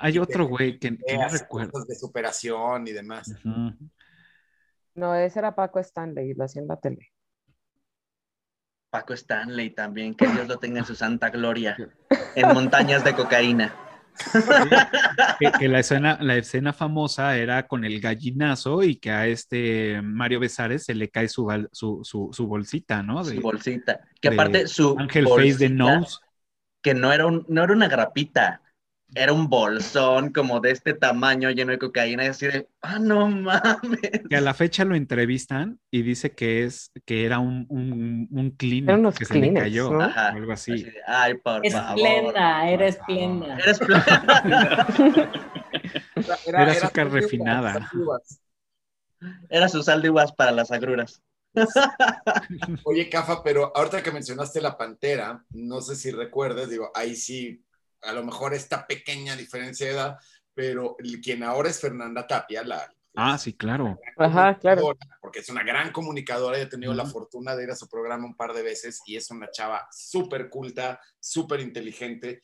Hay 0.00 0.14
Y 0.16 0.18
otro 0.18 0.46
güey 0.46 0.78
que, 0.80 0.96
que 0.98 1.16
no 1.16 1.28
recuerdo. 1.28 1.84
de 1.84 1.94
superación 1.94 2.88
y 2.88 2.92
demás. 2.92 3.28
Ujú. 3.44 3.72
No, 4.96 5.14
ese 5.14 5.38
era 5.38 5.54
Paco 5.54 5.78
Stanley, 5.78 6.34
lo 6.34 6.44
hacía 6.44 6.62
en 6.62 6.68
la 6.68 6.76
tele. 6.78 7.12
Paco 8.90 9.12
Stanley 9.12 9.70
también, 9.70 10.14
que 10.14 10.26
Dios 10.26 10.48
lo 10.48 10.58
tenga 10.58 10.78
en 10.78 10.86
su 10.86 10.94
santa 10.94 11.30
gloria. 11.30 11.76
En 12.34 12.52
montañas 12.52 13.02
de 13.02 13.14
cocaína. 13.14 13.74
Que, 15.38 15.52
que 15.58 15.68
la 15.68 15.78
escena, 15.78 16.18
la 16.20 16.36
escena 16.36 16.74
famosa 16.74 17.36
era 17.36 17.66
con 17.66 17.84
el 17.84 17.98
gallinazo 17.98 18.82
y 18.82 18.96
que 18.96 19.10
a 19.10 19.26
este 19.26 20.02
Mario 20.02 20.40
Besares 20.40 20.84
se 20.84 20.94
le 20.94 21.08
cae 21.08 21.28
su, 21.28 21.48
su, 21.72 22.00
su, 22.02 22.28
su 22.32 22.46
bolsita, 22.46 23.02
¿no? 23.02 23.24
De 23.24 23.36
Su 23.36 23.40
bolsita. 23.40 24.00
Que 24.20 24.28
aparte 24.28 24.66
su 24.66 24.96
Ángel 24.98 25.26
Face 25.26 25.56
de 25.56 25.70
Nose. 25.70 26.18
que 26.82 26.92
no 26.92 27.10
era, 27.10 27.26
un, 27.26 27.46
no 27.48 27.64
era 27.64 27.72
una 27.72 27.88
grapita, 27.88 28.60
era 29.14 29.32
un 29.32 29.48
bolsón 29.48 30.32
como 30.32 30.60
de 30.60 30.72
este 30.72 30.92
tamaño 30.92 31.50
lleno 31.50 31.72
de 31.72 31.78
cocaína 31.78 32.24
y 32.24 32.28
así 32.28 32.46
de, 32.46 32.68
ah, 32.82 32.98
no 32.98 33.28
mames. 33.28 34.00
Que 34.28 34.36
a 34.36 34.40
la 34.40 34.52
fecha 34.52 34.84
lo 34.84 34.94
entrevistan 34.94 35.78
y 35.90 36.02
dice 36.02 36.32
que 36.32 36.64
es 36.64 36.90
que 37.04 37.24
era 37.24 37.38
un, 37.38 37.66
un, 37.68 38.28
un 38.30 38.56
unos 38.90 39.14
que 39.14 39.24
se 39.24 39.38
le 39.38 39.54
cayó 39.54 39.90
¿no? 39.90 39.98
o 39.98 40.02
algo 40.02 40.52
Así 40.52 40.72
así. 40.72 40.84
de, 40.84 40.94
Ay, 41.06 41.34
por 41.34 41.64
Esplenda, 41.64 42.68
era 42.68 42.86
esplenda. 42.86 43.46
favor. 43.46 43.60
Eres 43.60 43.80
esplenda. 43.80 44.86
Era 46.46 46.72
azúcar 46.72 47.06
de 47.06 47.12
uvas, 47.12 47.22
refinada. 47.22 47.90
Era 49.48 49.68
su 49.68 49.82
sal 49.82 50.02
de 50.02 50.10
uvas 50.10 50.32
para 50.32 50.52
las 50.52 50.70
agruras. 50.72 51.22
Oye, 52.84 53.08
Cafa, 53.08 53.42
pero 53.42 53.72
ahorita 53.74 54.02
que 54.02 54.12
mencionaste 54.12 54.60
la 54.60 54.76
pantera, 54.76 55.42
no 55.50 55.80
sé 55.80 55.96
si 55.96 56.10
recuerdas, 56.10 56.68
digo, 56.68 56.90
ahí 56.94 57.16
sí, 57.16 57.64
a 58.06 58.12
lo 58.12 58.24
mejor 58.24 58.54
esta 58.54 58.86
pequeña 58.86 59.36
diferencia 59.36 59.86
de 59.86 59.92
edad, 59.92 60.16
pero 60.54 60.96
el- 60.98 61.20
quien 61.20 61.42
ahora 61.42 61.68
es 61.68 61.80
Fernanda 61.80 62.26
Tapia, 62.26 62.62
la 62.64 62.90
Ah, 63.18 63.38
sí, 63.38 63.54
claro. 63.54 63.98
Ajá, 64.18 64.58
claro. 64.58 64.94
Porque 65.22 65.38
es 65.38 65.48
una 65.48 65.62
gran 65.62 65.90
comunicadora. 65.90 66.58
He 66.58 66.66
tenido 66.66 66.92
la 66.92 67.06
fortuna 67.06 67.56
de 67.56 67.64
ir 67.64 67.70
a 67.70 67.74
su 67.74 67.88
programa 67.88 68.26
un 68.26 68.36
par 68.36 68.52
de 68.52 68.60
veces 68.62 69.00
y 69.06 69.16
es 69.16 69.30
una 69.30 69.50
chava 69.50 69.88
súper 69.90 70.50
culta, 70.50 71.00
súper 71.18 71.60
inteligente. 71.60 72.42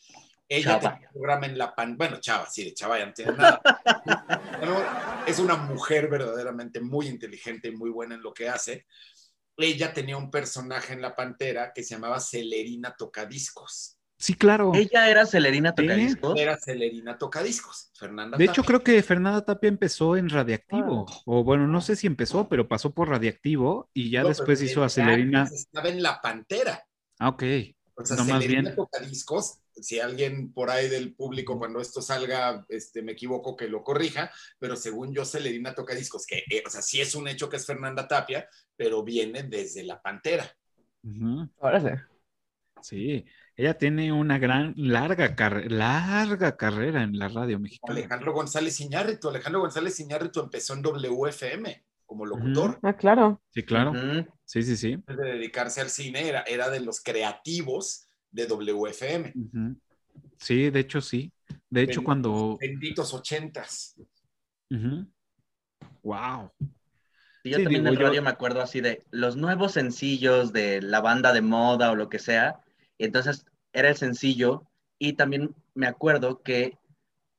Ella 0.49 0.81
Chava. 0.81 0.95
tenía 0.95 1.09
un 1.09 1.13
programa 1.13 1.45
en 1.47 1.59
la 1.59 1.75
pan. 1.75 1.99
Bueno, 1.99 2.21
chava, 2.21 2.49
sí, 2.49 2.65
de 2.65 2.73
chava 2.73 2.99
ya 2.99 3.05
no 3.05 3.13
tiene 3.13 3.33
nada. 3.33 3.61
Es 5.27 5.39
una 5.39 5.57
mujer 5.57 6.09
verdaderamente 6.09 6.81
muy 6.81 7.07
inteligente 7.07 7.69
y 7.69 7.77
muy 7.77 7.91
buena 7.91 8.15
en 8.15 8.23
lo 8.23 8.33
que 8.33 8.49
hace. 8.49 8.87
Ella 9.59 9.93
tenía 9.93 10.17
un 10.17 10.31
personaje 10.31 10.95
en 10.95 11.03
La 11.03 11.15
Pantera 11.15 11.73
que 11.75 11.83
se 11.83 11.95
llamaba 11.97 12.19
Celerina 12.19 12.95
Tocadiscos. 12.97 13.99
Sí, 14.23 14.35
claro. 14.35 14.71
Ella 14.73 15.11
era 15.11 15.27
Celerina 15.27 15.75
Tocadiscos. 15.75 16.39
Era 16.39 16.57
Celerina 16.57 17.19
Tocadiscos, 17.19 17.91
Fernanda. 17.93 18.39
De 18.39 18.45
hecho, 18.45 18.63
creo 18.63 18.81
que 18.85 19.03
Fernanda 19.03 19.45
Tapia 19.45 19.67
empezó 19.67 20.17
en 20.17 20.29
Radiactivo. 20.29 21.07
O 21.27 21.43
bueno, 21.43 21.67
no 21.67 21.81
sé 21.81 21.97
si 21.97 22.07
empezó, 22.07 22.49
pero 22.49 22.69
pasó 22.69 22.95
por 22.95 23.09
Radiactivo 23.09 23.91
y 23.93 24.11
ya 24.11 24.23
No, 24.23 24.29
después 24.29 24.63
hizo 24.63 24.85
a 24.85 24.89
Celerina. 24.89 25.51
Estaba 25.53 25.89
en 25.89 26.05
La 26.05 26.21
Pantera. 26.21 26.85
Ah, 27.19 27.31
ok. 27.31 27.43
O 27.97 28.05
sea, 28.05 28.17
No, 28.17 28.25
más 28.27 28.45
Celerina 28.45 28.71
bien. 28.71 28.77
Tocadiscos, 28.77 29.59
si 29.75 29.99
alguien 29.99 30.53
por 30.53 30.71
ahí 30.71 30.89
del 30.89 31.17
público, 31.17 31.59
cuando 31.59 31.81
esto 31.81 32.01
salga, 32.01 32.65
este, 32.69 33.03
me 33.03 33.13
equivoco, 33.13 33.57
que 33.57 33.67
lo 33.67 33.83
corrija, 33.83 34.31
pero 34.61 34.77
según 34.77 35.13
yo, 35.13 35.25
Celerina 35.25 35.75
Tocadiscos, 35.75 36.27
que, 36.27 36.45
eh, 36.49 36.63
o 36.65 36.71
sea, 36.71 36.81
sí 36.81 37.01
es 37.01 37.17
un 37.17 37.27
hecho 37.27 37.49
que 37.49 37.57
es 37.57 37.67
Fernanda 37.67 38.07
Tapia, 38.07 38.49
pero 38.77 39.03
viene 39.03 39.43
desde 39.43 39.83
La 39.83 40.01
Pantera. 40.01 40.49
Ujú. 41.03 41.51
Órale. 41.59 42.05
Sí, 42.81 43.25
ella 43.57 43.75
tiene 43.79 44.13
una 44.13 44.39
gran, 44.39 44.73
larga, 44.77 45.35
carre- 45.37 45.69
larga 45.69 46.57
carrera 46.57 47.03
en 47.03 47.19
la 47.19 47.29
radio 47.29 47.59
mexicana. 47.59 47.93
Alejandro 47.99 48.33
González 48.33 48.81
Iñárritu. 48.81 49.29
Alejandro 49.29 49.61
González 49.61 49.99
Iñárritu 50.01 50.41
empezó 50.41 50.75
en 50.75 50.83
WFM 50.83 51.85
como 52.07 52.27
locutor. 52.27 52.79
Ah, 52.83 52.95
claro. 52.97 53.43
Sí, 53.51 53.63
claro. 53.63 53.93
Sí, 54.45 54.63
sí, 54.63 54.77
sí. 54.77 54.93
Antes 54.95 55.17
de 55.17 55.33
dedicarse 55.33 55.81
al 55.81 55.89
cine, 55.91 56.29
era, 56.29 56.41
era 56.43 56.69
de 56.71 56.81
los 56.81 57.01
creativos 57.01 58.09
de 58.31 58.47
WFM. 58.47 59.33
Sí, 60.39 60.71
de 60.71 60.81
hecho, 60.81 61.01
sí. 61.01 61.33
De 61.71 61.83
hecho, 61.83 62.01
Benditos- 62.01 62.05
cuando. 62.05 62.59
Benditos 62.61 63.15
ochentas. 63.15 63.95
Wow. 66.03 66.51
Sí, 67.43 67.51
yo 67.51 67.59
Sí, 67.59 67.63
también 67.65 67.83
digo, 67.85 67.95
en 67.95 67.99
yo- 68.01 68.07
radio 68.07 68.23
me 68.23 68.31
acuerdo 68.31 68.61
así 68.63 68.81
de 68.81 69.03
los 69.11 69.37
nuevos 69.37 69.73
sencillos 69.73 70.53
de 70.53 70.81
la 70.83 71.01
banda 71.01 71.33
de 71.33 71.41
moda 71.43 71.91
o 71.91 71.97
lo 71.97 72.09
que 72.09 72.19
sea. 72.19 72.61
Entonces 73.05 73.45
era 73.73 73.89
el 73.91 73.97
sencillo. 73.97 74.67
Y 74.99 75.15
también 75.15 75.55
me 75.75 75.87
acuerdo 75.87 76.43
que 76.43 76.79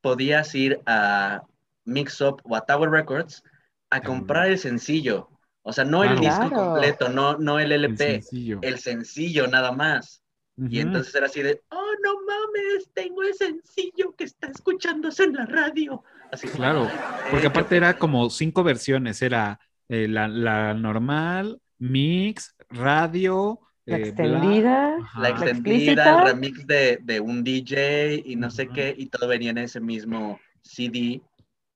podías 0.01 0.53
ir 0.55 0.81
a 0.85 1.43
Mix 1.85 2.19
Up 2.21 2.41
o 2.43 2.55
a 2.55 2.65
Tower 2.65 2.89
Records 2.89 3.43
a 3.89 4.01
comprar 4.01 4.47
el 4.47 4.57
sencillo. 4.57 5.29
O 5.61 5.71
sea, 5.71 5.85
no 5.85 6.03
el 6.03 6.19
Claro. 6.19 6.21
disco 6.21 6.49
Claro. 6.49 6.63
completo, 6.65 7.09
no, 7.09 7.37
no 7.37 7.59
el 7.59 7.71
El 7.71 7.83
LP, 7.85 8.21
sencillo. 8.21 8.59
el 8.61 8.79
sencillo 8.79 9.47
nada 9.47 9.71
más. 9.71 10.21
Y 10.57 10.79
entonces 10.79 11.13
era 11.15 11.25
así 11.27 11.41
de, 11.41 11.61
oh, 11.69 11.91
no 12.03 12.13
mames, 12.25 12.89
tengo 12.93 13.23
el 13.23 13.33
sencillo 13.33 14.13
que 14.15 14.25
está 14.25 14.47
escuchándose 14.47 15.23
en 15.23 15.33
la 15.33 15.45
radio. 15.45 16.03
Así 16.31 16.47
Claro, 16.47 16.87
"Ay, 16.87 17.31
Porque 17.31 17.47
aparte 17.47 17.77
era 17.77 17.97
como 17.97 18.29
cinco 18.29 18.63
versiones. 18.63 19.21
Era 19.21 19.59
eh, 19.89 20.07
la, 20.07 20.27
la 20.27 20.73
normal, 20.73 21.61
mix, 21.79 22.55
radio. 22.69 23.59
La 23.85 23.97
eh, 23.97 24.11
bla- 24.11 24.39
extendida. 24.39 24.97
La 24.99 25.29
La 25.29 25.29
extendida, 25.29 26.09
el 26.11 26.21
remix 26.21 26.67
de, 26.67 26.99
de 27.01 27.19
un 27.19 27.43
DJ 27.43 28.21
y 28.25 28.35
no 28.35 28.49
sé 28.49 28.67
qué, 28.69 28.93
y 28.97 29.07
todo 29.07 29.27
venía 29.27 29.51
en 29.51 29.57
ese 29.59 29.79
mismo 29.79 30.39
CD. 30.61 31.21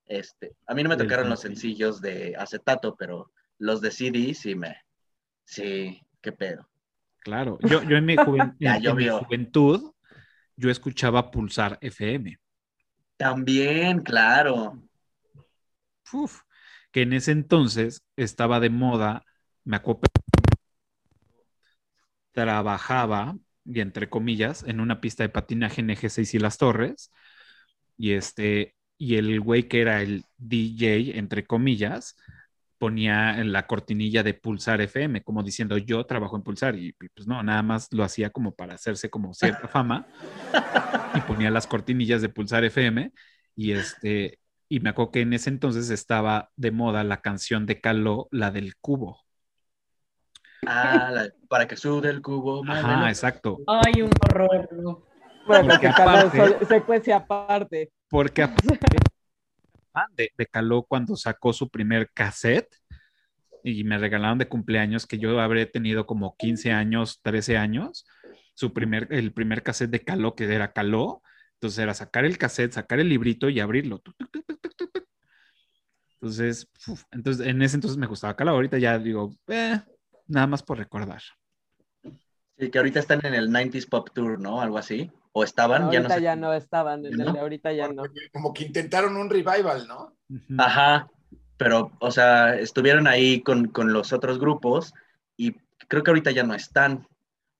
Este, 0.06 0.54
a 0.68 0.74
mí 0.74 0.84
no 0.84 0.90
me 0.90 0.98
tocaron 0.98 1.30
los 1.30 1.42
sencillo. 1.42 1.92
sencillos 1.92 2.02
de 2.02 2.36
acetato, 2.38 2.96
pero 2.96 3.32
los 3.60 3.82
de 3.82 3.92
CD 3.92 4.34
sí 4.34 4.56
me. 4.56 4.78
Sí, 5.46 6.02
qué 6.22 6.32
pedo. 6.32 6.68
Claro, 7.20 7.60
yo, 7.62 7.84
yo 7.84 7.98
en 7.98 8.06
mi, 8.06 8.16
juven- 8.18 8.56
Ya 8.60 8.76
en- 8.76 8.88
en 8.88 8.96
mi 8.96 9.08
juventud, 9.10 9.92
yo 10.56 10.70
escuchaba 10.70 11.30
Pulsar 11.32 11.78
FM. 11.82 12.38
También, 13.18 14.02
claro. 14.02 14.82
Uf, 16.14 16.42
que 16.92 17.02
en 17.04 17.14
ese 17.14 17.32
entonces 17.32 18.04
estaba 18.16 18.60
de 18.60 18.70
moda, 18.70 19.24
me 19.66 19.76
acuerdo, 19.78 20.02
trabajaba, 22.38 23.36
y 23.66 23.80
entre 23.80 24.10
comillas, 24.10 24.64
en 24.68 24.80
una 24.80 25.02
pista 25.02 25.24
de 25.24 25.30
patinaje 25.30 25.82
en 25.82 25.90
Eje 25.90 26.08
6 26.08 26.36
y 26.36 26.40
Las 26.40 26.60
Torres, 26.60 27.12
y 27.98 28.12
este, 28.12 28.76
y 29.00 29.16
el 29.16 29.42
güey 29.42 29.68
que 29.68 29.82
era 29.82 30.04
el 30.04 30.24
DJ, 30.38 31.18
entre 31.18 31.48
comillas, 31.48 32.16
ponía 32.78 33.40
en 33.40 33.52
la 33.52 33.66
cortinilla 33.66 34.22
de 34.22 34.36
Pulsar 34.36 34.82
FM, 34.82 35.24
como 35.24 35.42
diciendo 35.42 35.80
yo 35.80 36.06
trabajo 36.06 36.36
en 36.36 36.44
Pulsar, 36.44 36.76
y 36.76 36.94
pues 36.94 37.26
no, 37.26 37.42
nada 37.42 37.64
más 37.64 37.92
lo 37.92 38.04
hacía 38.04 38.30
como 38.30 38.54
para 38.54 38.76
hacerse 38.76 39.10
como 39.10 39.34
cierta 39.34 39.68
fama, 39.68 40.06
y 41.16 41.22
ponía 41.22 41.50
las 41.50 41.66
cortinillas 41.66 42.22
de 42.22 42.30
Pulsar 42.30 42.64
FM, 42.66 43.12
y 43.56 43.72
este, 43.72 44.38
y 44.70 44.80
me 44.80 44.92
acuerdo 44.92 45.12
que 45.12 45.22
en 45.22 45.34
ese 45.34 45.50
entonces 45.50 45.90
estaba 45.90 46.52
de 46.56 46.70
moda 46.70 47.04
la 47.04 47.22
canción 47.22 47.66
de 47.66 47.82
Caló, 47.82 48.28
la 48.30 48.52
del 48.52 48.76
cubo. 48.78 49.27
Ah, 50.66 51.12
la- 51.14 51.30
para 51.48 51.68
que 51.68 51.76
sude 51.78 52.10
el 52.10 52.22
cubo. 52.22 52.64
Ajá, 52.68 52.82
muévelo. 52.88 53.08
exacto. 53.08 53.60
Ay, 53.68 54.02
un 54.02 54.12
horror. 54.28 54.70
no. 54.74 55.04
Bueno, 55.46 55.70
Porque 55.70 55.88
aparte- 55.88 56.66
secuencia 56.66 57.16
aparte. 57.18 57.92
Porque 58.10 58.44
a- 58.44 58.48
fan 59.94 60.08
de, 60.16 60.32
de 60.38 60.46
Caló 60.46 60.84
cuando 60.84 61.16
sacó 61.16 61.54
su 61.54 61.70
primer 61.70 62.10
cassette 62.14 62.76
y 63.64 63.84
me 63.84 63.98
regalaron 63.98 64.38
de 64.38 64.48
cumpleaños 64.48 65.06
que 65.08 65.18
yo 65.18 65.40
habré 65.40 65.66
tenido 65.66 66.06
como 66.06 66.36
15 66.38 66.72
años, 66.72 67.20
13 67.24 67.58
años, 67.58 68.06
su 68.54 68.74
primer, 68.74 69.08
el 69.12 69.34
primer 69.34 69.64
cassette 69.64 69.90
de 69.92 70.04
Caló 70.04 70.36
que 70.36 70.54
era 70.54 70.74
Caló, 70.74 71.22
entonces 71.54 71.80
era 71.80 71.94
sacar 71.94 72.26
el 72.26 72.38
cassette, 72.38 72.74
sacar 72.74 73.00
el 73.00 73.10
librito 73.10 73.50
y 73.50 73.60
abrirlo. 73.60 74.02
Entonces, 76.20 76.68
uf, 76.88 77.04
entonces, 77.12 77.46
en 77.48 77.62
ese 77.62 77.76
entonces 77.76 77.98
me 77.98 78.08
gustaba 78.08 78.36
Caló, 78.36 78.52
ahorita 78.52 78.78
ya 78.80 78.98
digo, 79.00 79.34
eh, 79.48 79.80
nada 80.28 80.48
más 80.48 80.64
por 80.64 80.78
recordar. 80.78 81.22
Sí, 82.58 82.72
que 82.72 82.78
ahorita 82.80 83.00
están 83.00 83.24
en 83.26 83.34
el 83.36 83.50
90s 83.50 83.88
Pop 83.88 84.10
Tour, 84.14 84.40
¿no? 84.40 84.62
Algo 84.62 84.78
así. 84.78 85.12
O 85.32 85.44
estaban, 85.44 85.92
ya 85.92 86.00
no 86.00 86.06
ahorita 86.06 86.16
sé. 86.16 86.22
ya 86.22 86.36
no 86.36 86.54
estaban, 86.54 87.06
en 87.06 87.14
el 87.14 87.18
¿No? 87.28 87.34
de 87.34 87.40
ahorita 87.40 87.72
ya 87.72 87.88
no. 87.90 88.04
Como 88.34 88.54
que 88.54 88.64
intentaron 88.66 89.16
un 89.18 89.30
revival, 89.30 89.88
¿no? 89.88 90.16
Ajá, 90.58 91.08
pero, 91.58 91.92
o 92.00 92.10
sea, 92.10 92.56
estuvieron 92.56 93.08
ahí 93.08 93.42
con, 93.42 93.68
con 93.68 93.94
los 93.94 94.14
otros 94.14 94.40
grupos 94.40 94.94
y 95.36 95.54
creo 95.88 96.02
que 96.04 96.10
ahorita 96.10 96.32
ya 96.32 96.42
no 96.42 96.56
están, 96.56 97.08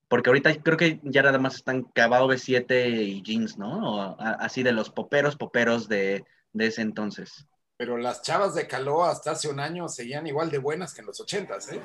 porque 0.08 0.32
ahorita 0.32 0.56
creo 0.64 0.78
que 0.78 1.00
ya 1.04 1.22
nada 1.22 1.38
más 1.38 1.56
están 1.56 1.84
Cabao 1.84 2.28
B7 2.28 2.90
y 2.90 3.22
Jeans, 3.22 3.60
¿no? 3.60 3.92
O 3.96 4.02
a- 4.20 4.32
así 4.40 4.64
de 4.64 4.72
los 4.72 4.90
poperos, 4.90 5.36
poperos 5.36 5.88
de, 5.88 6.26
de 6.54 6.68
ese 6.68 6.82
entonces. 6.82 7.48
Pero 7.78 7.98
las 7.98 8.24
chavas 8.24 8.56
de 8.56 8.66
Caló 8.66 9.06
hasta 9.06 9.32
hace 9.32 9.50
un 9.50 9.60
año 9.60 9.88
seguían 9.88 10.26
igual 10.26 10.50
de 10.50 10.58
buenas 10.58 10.96
que 10.96 11.02
en 11.02 11.08
los 11.08 11.20
ochentas, 11.22 11.72
¿eh? 11.72 11.80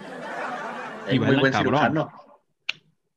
Y 1.10 1.18
muy 1.18 1.26
bailan 1.26 1.40
buen 1.40 1.52
cabrón. 1.52 1.74
cirujano. 1.80 2.12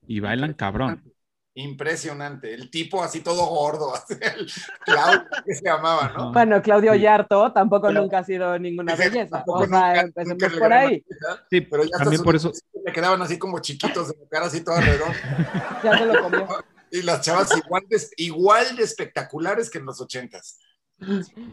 Y 0.07 0.19
bailan 0.19 0.53
cabrón. 0.53 1.11
Impresionante. 1.57 2.53
El 2.53 2.69
tipo 2.69 3.01
así 3.01 3.21
todo 3.21 3.45
gordo, 3.45 3.93
el 4.09 4.51
Claudio, 4.83 5.23
que 5.45 5.55
se 5.55 5.63
llamaba, 5.63 6.09
¿no? 6.09 6.23
Ajá. 6.23 6.31
Bueno, 6.31 6.61
Claudio 6.61 6.93
Sí. 6.93 6.99
Yarto 6.99 7.53
tampoco 7.53 7.87
Pero- 7.87 8.01
nunca 8.01 8.19
ha 8.19 8.23
sido 8.25 8.59
ninguna 8.59 8.93
belleza. 8.95 9.43
O 9.47 9.59
sea, 9.59 9.67
nunca- 9.67 10.01
empecemos 10.01 10.59
por 10.59 10.73
ahí. 10.73 11.03
Sí, 11.49 11.61
Pero 11.61 11.83
ya 11.85 11.97
también 11.97 12.23
por 12.23 12.35
eso. 12.35 12.51
le 12.85 12.91
quedaban 12.91 13.21
así 13.21 13.39
como 13.39 13.59
chiquitos 13.59 14.09
de 14.09 14.15
la 14.21 14.27
cara, 14.29 14.45
así 14.47 14.63
toda 14.63 14.81
redonda. 14.81 15.15
Ya 15.83 15.97
se 15.97 16.05
lo 16.05 16.21
comió. 16.23 16.47
Y 16.91 17.01
las 17.03 17.21
chavas 17.21 17.49
igual 17.57 17.83
de, 17.89 18.01
igual 18.17 18.75
de 18.75 18.83
espectaculares 18.83 19.69
que 19.69 19.77
en 19.79 19.85
los 19.85 19.99
ochentas. 20.01 20.59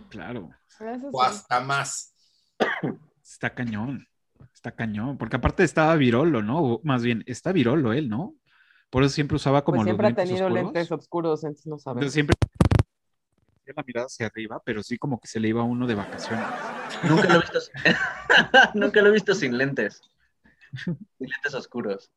Claro, 0.08 0.50
O 1.12 1.22
hasta 1.22 1.60
más. 1.60 2.14
está 3.24 3.54
cañón. 3.54 4.06
Está 4.62 4.76
cañón. 4.76 5.18
Porque 5.18 5.34
aparte 5.34 5.64
estaba 5.64 5.96
Virolo, 5.96 6.40
¿no? 6.40 6.60
O 6.62 6.80
más 6.84 7.02
bien, 7.02 7.24
está 7.26 7.50
Virolo 7.50 7.92
él, 7.92 8.08
¿no? 8.08 8.36
Por 8.90 9.02
eso 9.02 9.12
siempre 9.12 9.34
usaba 9.34 9.64
como 9.64 9.76
Pues 9.78 9.86
los 9.86 9.90
siempre 9.90 10.06
ha 10.06 10.14
tenido 10.14 10.46
oscuros. 10.46 10.64
lentes 10.64 10.92
oscuros, 10.92 11.42
entonces 11.42 11.66
no 11.66 11.78
sabemos. 11.78 12.02
Entonces 12.02 12.14
siempre 12.14 12.36
la 13.74 13.82
mirada 13.86 14.06
hacia 14.06 14.26
arriba, 14.26 14.60
pero 14.64 14.82
sí 14.82 14.98
como 14.98 15.18
que 15.18 15.26
se 15.28 15.40
le 15.40 15.48
iba 15.48 15.62
uno 15.62 15.86
de 15.86 15.94
vacaciones. 15.94 16.44
Nunca 17.08 17.26
lo 17.28 17.34
he 17.36 17.38
visto, 17.40 17.58
nunca 18.74 19.00
lo 19.02 19.08
he 19.08 19.12
visto 19.12 19.34
sin 19.34 19.56
lentes. 19.56 20.02
Sin 20.84 20.96
lentes 21.18 21.54
oscuros. 21.54 22.10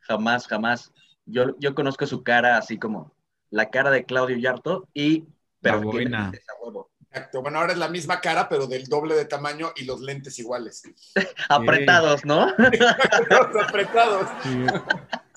Jamás, 0.00 0.46
jamás. 0.46 0.92
Yo, 1.24 1.58
yo 1.58 1.74
conozco 1.74 2.06
su 2.06 2.22
cara 2.22 2.58
así 2.58 2.78
como 2.78 3.14
la 3.48 3.70
cara 3.70 3.90
de 3.90 4.04
Claudio 4.04 4.36
Yarto 4.36 4.88
y 4.92 5.24
pero 5.60 5.76
La 5.76 5.80
tiene 5.90 5.92
buena. 5.92 6.22
lentes 6.24 6.46
a 6.50 6.64
huevo. 6.64 6.89
Exacto. 7.12 7.42
Bueno, 7.42 7.58
ahora 7.58 7.72
es 7.72 7.78
la 7.78 7.88
misma 7.88 8.20
cara, 8.20 8.48
pero 8.48 8.66
del 8.66 8.84
doble 8.86 9.14
de 9.16 9.24
tamaño 9.24 9.72
y 9.76 9.84
los 9.84 10.00
lentes 10.00 10.38
iguales. 10.38 10.82
Apretados, 11.48 12.24
¿no? 12.24 12.46
Los 12.56 13.56
apretados. 13.68 14.28
Sí, 14.42 14.64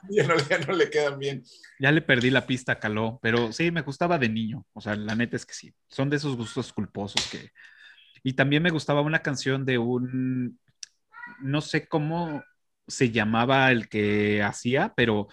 Ya 0.10 0.28
no, 0.28 0.36
ya 0.38 0.60
no 0.60 0.74
le 0.74 0.90
quedan 0.90 1.18
bien. 1.18 1.44
ya 1.80 1.92
le 1.92 2.02
perdí 2.02 2.30
la 2.30 2.46
pista 2.46 2.74
a 2.74 2.80
Caló, 2.80 3.20
pero 3.22 3.52
sí, 3.54 3.72
me 3.72 3.82
gustaba 3.82 4.18
de 4.20 4.30
niño. 4.30 4.66
O 4.74 4.82
sea, 4.82 4.96
la 4.96 5.16
neta 5.16 5.36
es 5.38 5.46
que 5.46 5.54
sí. 5.54 5.74
Son 5.88 6.10
de 6.10 6.18
esos 6.18 6.36
gustos 6.36 6.74
culposos 6.74 7.28
que... 7.32 7.52
Y 8.24 8.34
también 8.34 8.64
me 8.64 8.70
gustaba 8.70 9.02
una 9.02 9.20
canción 9.22 9.66
de 9.66 9.78
un, 9.78 10.60
no 11.40 11.62
sé 11.62 11.88
cómo 11.88 12.44
se 12.88 13.12
llamaba 13.12 13.72
el 13.72 13.90
que 13.90 14.44
hacía, 14.44 14.94
pero 14.96 15.28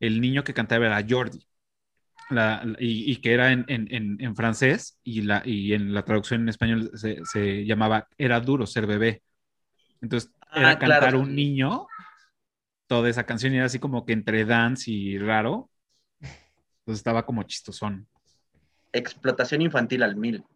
el 0.00 0.20
niño 0.20 0.44
que 0.44 0.54
cantaba 0.54 0.86
era 0.86 1.04
Jordi. 1.08 1.46
La- 2.32 2.64
y, 2.78 3.12
y 3.12 3.16
que 3.16 3.32
era 3.34 3.52
en, 3.52 3.64
en- 3.68 3.88
en- 3.94 4.16
en 4.20 4.36
francés 4.36 4.98
y, 5.04 5.22
la, 5.22 5.42
y 5.44 5.72
en 5.74 5.94
la 5.94 6.04
traducción 6.04 6.42
en 6.42 6.48
español 6.50 6.90
se, 6.94 7.20
se 7.24 7.64
llamaba 7.66 8.08
Era 8.18 8.40
duro 8.40 8.66
ser 8.66 8.86
bebé. 8.86 9.22
Entonces 10.02 10.32
era 10.54 10.74
Ah, 10.74 10.78
cantar 10.78 11.14
claro. 11.14 11.18
un 11.18 11.34
niño 11.34 11.86
toda 12.86 13.08
esa 13.10 13.24
canción 13.26 13.52
y 13.54 13.56
era 13.56 13.66
así 13.66 13.78
como 13.78 14.04
que 14.06 14.12
entre 14.12 14.44
dance 14.44 14.90
y 14.90 15.18
raro. 15.18 15.70
Entonces 16.80 17.00
estaba 17.00 17.24
como 17.26 17.42
chistosón. 17.44 18.08
Explotación 18.94 19.60
infantil 19.60 20.02
al 20.02 20.16
mil. 20.16 20.46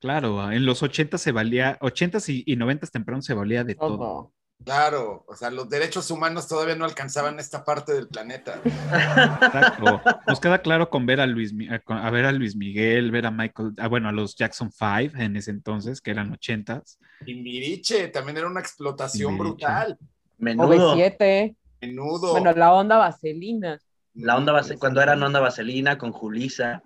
Claro, 0.00 0.50
en 0.52 0.66
los 0.66 0.82
80 0.82 1.16
se 1.16 1.30
valía, 1.32 1.78
80s 1.80 2.28
y, 2.28 2.42
y 2.46 2.56
90s 2.56 2.90
temprano 2.90 3.22
se 3.22 3.34
valía 3.34 3.62
de 3.64 3.76
todo. 3.76 4.04
Todo. 4.04 4.32
Claro, 4.64 5.24
o 5.26 5.34
sea, 5.34 5.50
los 5.50 5.68
derechos 5.68 6.10
humanos 6.10 6.46
todavía 6.48 6.76
no 6.76 6.84
alcanzaban 6.84 7.38
esta 7.40 7.64
parte 7.64 7.92
del 7.92 8.08
planeta. 8.08 8.60
Exacto. 8.64 10.00
Nos 10.26 10.40
queda 10.40 10.58
claro 10.62 10.88
con 10.90 11.04
ver 11.06 11.20
a 11.20 11.26
Luis, 11.26 11.52
Mi- 11.52 11.68
a 11.68 11.82
a 11.86 12.10
ver 12.10 12.24
a 12.26 12.32
Luis 12.32 12.54
Miguel, 12.56 13.10
ver 13.10 13.26
a 13.26 13.30
Michael, 13.30 13.72
ah, 13.78 13.88
bueno, 13.88 14.08
a 14.08 14.12
los 14.12 14.36
Jackson 14.36 14.70
5 14.70 15.16
en 15.18 15.36
ese 15.36 15.50
entonces, 15.50 16.00
que 16.00 16.10
eran 16.12 16.30
80s. 16.32 16.98
Y 17.26 17.34
Miriche 17.34 18.08
también 18.08 18.36
era 18.38 18.46
una 18.46 18.60
explotación 18.60 19.32
Timbiriche. 19.36 19.66
brutal. 19.66 19.98
Menudo. 20.38 20.94
OV7. 20.96 21.56
Menudo. 21.80 22.30
Bueno, 22.32 22.52
la 22.52 22.72
onda 22.72 22.98
vaselina. 22.98 23.78
La 24.14 24.36
onda 24.36 24.52
vase- 24.52 24.78
cuando 24.78 25.00
eran 25.00 25.22
onda 25.22 25.40
vaselina 25.40 25.98
con 25.98 26.12
Julisa, 26.12 26.82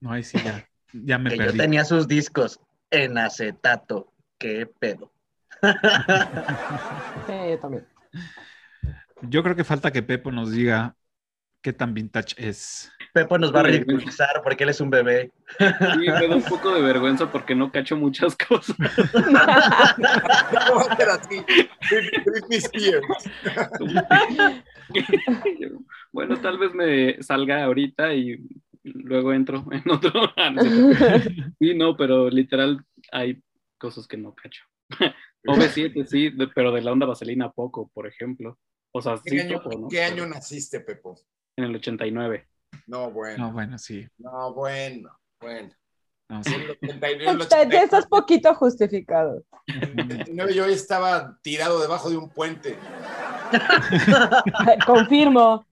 No, 0.00 0.12
ahí 0.12 0.22
sí 0.22 0.38
ya, 0.42 0.66
ya 0.92 1.18
me 1.18 1.30
que 1.30 1.36
yo 1.36 1.44
perdí. 1.44 1.58
tenía 1.58 1.84
sus 1.84 2.08
discos 2.08 2.58
en 2.90 3.18
acetato. 3.18 4.12
¿Qué 4.40 4.66
pedo? 4.66 5.12
Sí, 7.26 7.34
yo 7.50 7.58
también. 7.58 7.86
Yo 9.20 9.42
creo 9.42 9.54
que 9.54 9.64
falta 9.64 9.92
que 9.92 10.02
Pepo 10.02 10.32
nos 10.32 10.50
diga 10.50 10.96
qué 11.62 11.74
tan 11.74 11.92
vintage 11.92 12.34
es. 12.38 12.90
Pepo 13.12 13.36
nos 13.36 13.54
va 13.54 13.60
a 13.60 13.64
ridiculizar 13.64 14.40
porque 14.42 14.64
él 14.64 14.70
es 14.70 14.80
un 14.80 14.88
bebé. 14.88 15.30
Sí, 15.58 15.98
me 15.98 16.26
da 16.26 16.36
un 16.36 16.42
poco 16.42 16.74
de 16.74 16.80
vergüenza 16.80 17.30
porque 17.30 17.54
no 17.54 17.70
cacho 17.70 17.96
muchas 17.96 18.34
cosas. 18.36 18.74
¿Cómo 19.12 19.34
va 19.34 20.92
a 20.92 20.96
ser 20.96 21.08
así? 21.10 21.44
Britney 22.24 22.58
Spears. 22.58 23.06
bueno, 26.12 26.40
tal 26.40 26.58
vez 26.58 26.72
me 26.72 27.22
salga 27.22 27.64
ahorita 27.64 28.14
y 28.14 28.42
luego 28.82 29.34
entro 29.34 29.66
en 29.70 29.82
otro. 29.90 30.32
Ah, 30.36 30.50
no. 30.50 30.62
Sí, 30.62 31.74
no, 31.74 31.96
pero 31.96 32.30
literal 32.30 32.82
hay 33.12 33.42
cosas 33.80 34.06
que 34.06 34.16
no 34.16 34.34
cacho. 34.34 34.62
OV7, 35.46 36.06
sí, 36.06 36.30
de- 36.30 36.48
pero 36.48 36.70
de 36.72 36.82
la 36.82 36.92
onda 36.92 37.06
vaselina 37.06 37.50
poco, 37.50 37.90
por 37.92 38.06
ejemplo. 38.06 38.58
O 38.92 39.00
sea, 39.00 39.14
¿Qué 39.24 39.30
sí, 39.30 39.40
año, 39.40 39.60
¿no? 39.64 39.88
¿Qué 39.88 40.02
año 40.04 40.26
naciste, 40.26 40.80
Pepo? 40.80 41.18
En 41.56 41.64
el 41.64 41.74
89. 41.76 42.46
No, 42.86 43.10
bueno. 43.10 43.46
No, 43.46 43.52
bueno, 43.52 43.78
sí. 43.78 44.06
No, 44.18 44.52
bueno, 44.54 45.10
bueno. 45.40 45.70
No, 46.28 46.44
sí. 46.44 46.54
En 46.54 46.60
el 46.62 46.70
89, 46.70 47.24
en 47.24 47.30
el 47.30 47.40
Está- 47.40 47.56
Ya 47.68 47.82
estás 47.82 48.04
89, 48.04 48.06
poquito 48.10 48.54
justificado. 48.54 49.44
yo 49.66 50.46
ya 50.48 50.66
estaba 50.66 51.38
tirado 51.42 51.80
debajo 51.80 52.10
de 52.10 52.16
un 52.16 52.28
puente. 52.30 52.76
Confirmo. 54.86 55.66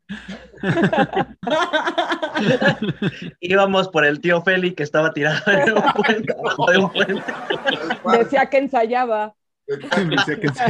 Íbamos 3.41 3.89
por 3.89 4.05
el 4.05 4.21
tío 4.21 4.43
Feli 4.43 4.75
que 4.75 4.83
estaba 4.83 5.13
tirado 5.13 5.51
en 5.51 5.73
un 5.73 5.83
puente, 5.93 6.33
abajo 6.33 6.71
de 6.71 6.79
un 6.79 6.91
puente. 6.91 7.23
Decía 8.19 8.47
que 8.47 8.59
ensayaba. 8.59 9.35
Decía 9.67 10.41
que 10.41 10.49
sí. 10.49 10.63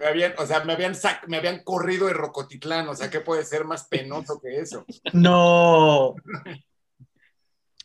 Me 0.00 0.06
habían, 0.06 0.32
o 0.38 0.46
sea, 0.46 0.62
me 0.64 0.72
habían, 0.74 0.94
sac- 0.94 1.26
me 1.26 1.38
habían 1.38 1.62
corrido 1.64 2.06
de 2.06 2.14
Rocotitlán, 2.14 2.88
o 2.88 2.94
sea, 2.94 3.10
¿qué 3.10 3.20
puede 3.20 3.44
ser 3.44 3.64
más 3.64 3.88
penoso 3.88 4.40
que 4.40 4.60
eso? 4.60 4.84
No. 5.12 6.14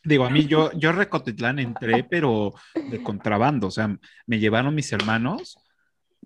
Digo, 0.04 0.24
a 0.24 0.30
mí 0.30 0.46
yo, 0.46 0.70
yo 0.72 0.90
a 0.90 0.92
Recotitlán 0.92 1.58
entré, 1.58 2.04
pero 2.04 2.54
de 2.74 3.02
contrabando, 3.02 3.66
o 3.66 3.70
sea, 3.70 3.96
me 4.26 4.38
llevaron 4.38 4.74
mis 4.74 4.92
hermanos 4.92 5.56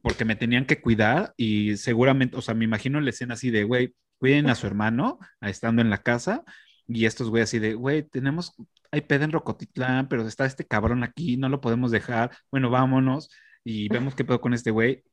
porque 0.02 0.24
me 0.24 0.36
tenían 0.36 0.66
que 0.66 0.80
cuidar 0.80 1.32
y 1.36 1.76
seguramente, 1.76 2.36
o 2.36 2.42
sea, 2.42 2.54
me 2.54 2.64
imagino 2.64 3.00
la 3.00 3.10
escena 3.10 3.34
así 3.34 3.50
de, 3.50 3.64
güey, 3.64 3.94
cuiden 4.18 4.50
a 4.50 4.54
su 4.54 4.66
hermano 4.66 5.18
estando 5.40 5.82
en 5.82 5.90
la 5.90 6.02
casa 6.02 6.44
y 6.86 7.06
estos 7.06 7.28
güey 7.30 7.42
así 7.42 7.58
de, 7.58 7.74
güey, 7.74 8.02
tenemos, 8.02 8.54
hay 8.90 9.02
pedo 9.02 9.24
en 9.24 9.32
Rocotitlán, 9.32 10.08
pero 10.08 10.26
está 10.26 10.46
este 10.46 10.66
cabrón 10.66 11.04
aquí, 11.04 11.36
no 11.36 11.48
lo 11.48 11.60
podemos 11.60 11.90
dejar, 11.90 12.30
bueno, 12.50 12.70
vámonos 12.70 13.30
y 13.64 13.88
vemos 13.88 14.14
qué 14.14 14.24
pedo 14.24 14.40
con 14.40 14.54
este 14.54 14.70
güey. 14.70 15.04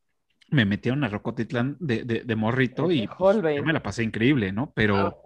Me 0.49 0.63
metieron 0.65 1.03
a 1.03 1.09
Rocotitlán 1.09 1.75
de, 1.79 2.03
de, 2.03 2.21
de 2.21 2.35
morrito 2.35 2.91
y 2.91 3.09
Holbein. 3.17 3.57
yo 3.57 3.63
me 3.63 3.73
la 3.73 3.81
pasé 3.83 4.03
increíble, 4.03 4.51
¿no? 4.51 4.71
Pero... 4.75 5.21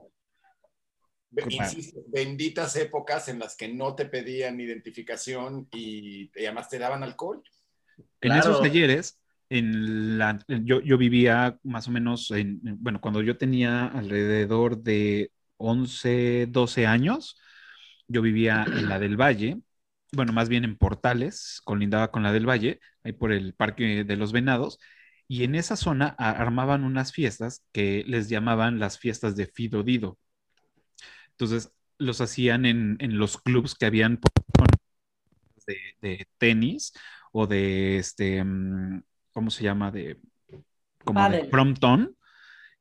Qué 1.35 1.43
Insisto, 1.47 1.99
benditas 2.07 2.75
épocas 2.75 3.27
en 3.27 3.37
las 3.37 3.55
que 3.55 3.67
no 3.71 3.93
te 3.93 4.05
pedían 4.05 4.59
identificación 4.59 5.67
y, 5.71 6.31
y 6.35 6.45
además 6.45 6.69
te 6.69 6.79
daban 6.79 7.03
alcohol. 7.03 7.43
En 8.21 8.31
Claro. 8.31 8.39
esos 8.41 8.61
talleres, 8.61 9.18
en 9.49 10.17
la, 10.17 10.39
yo, 10.63 10.81
yo 10.81 10.97
vivía 10.97 11.57
más 11.63 11.87
o 11.87 11.91
menos, 11.91 12.31
en, 12.31 12.61
en- 12.65 12.81
bueno, 12.83 13.01
cuando 13.01 13.21
yo 13.21 13.37
tenía 13.37 13.87
alrededor 13.87 14.81
de 14.83 15.31
11, 15.57 16.47
12 16.49 16.87
años, 16.87 17.37
yo 18.07 18.21
vivía 18.21 18.69
en 18.73 18.89
la 18.89 18.99
del 18.99 19.17
Valle, 19.19 19.61
bueno, 20.13 20.33
más 20.33 20.49
bien 20.49 20.63
en 20.65 20.77
Portales, 20.77 21.61
colindaba 21.65 22.11
con 22.11 22.23
la 22.23 22.31
del 22.33 22.47
Valle, 22.49 22.79
ahí 23.03 23.13
por 23.13 23.31
el 23.31 23.53
Parque 23.53 24.03
de 24.03 24.15
los 24.17 24.31
Venados, 24.31 24.79
y 25.27 25.43
en 25.43 25.55
esa 25.55 25.75
zona 25.75 26.07
armaban 26.17 26.83
unas 26.83 27.13
fiestas 27.13 27.63
que 27.71 28.03
les 28.07 28.29
llamaban 28.29 28.79
las 28.79 28.97
fiestas 28.99 29.35
de 29.35 29.45
Fido 29.47 29.83
Dido. 29.83 30.17
Entonces, 31.31 31.71
los 31.97 32.21
hacían 32.21 32.65
en, 32.65 32.97
en 32.99 33.17
los 33.17 33.37
clubs 33.37 33.75
que 33.75 33.85
habían 33.85 34.19
de, 35.67 35.77
de 36.01 36.27
tenis 36.37 36.93
o 37.31 37.47
de 37.47 37.97
este, 37.99 38.43
mm, 38.43 39.03
¿cómo 39.39 39.51
se 39.51 39.63
llama? 39.63 39.89
De 39.89 40.17
como 41.05 41.29
de. 41.29 41.49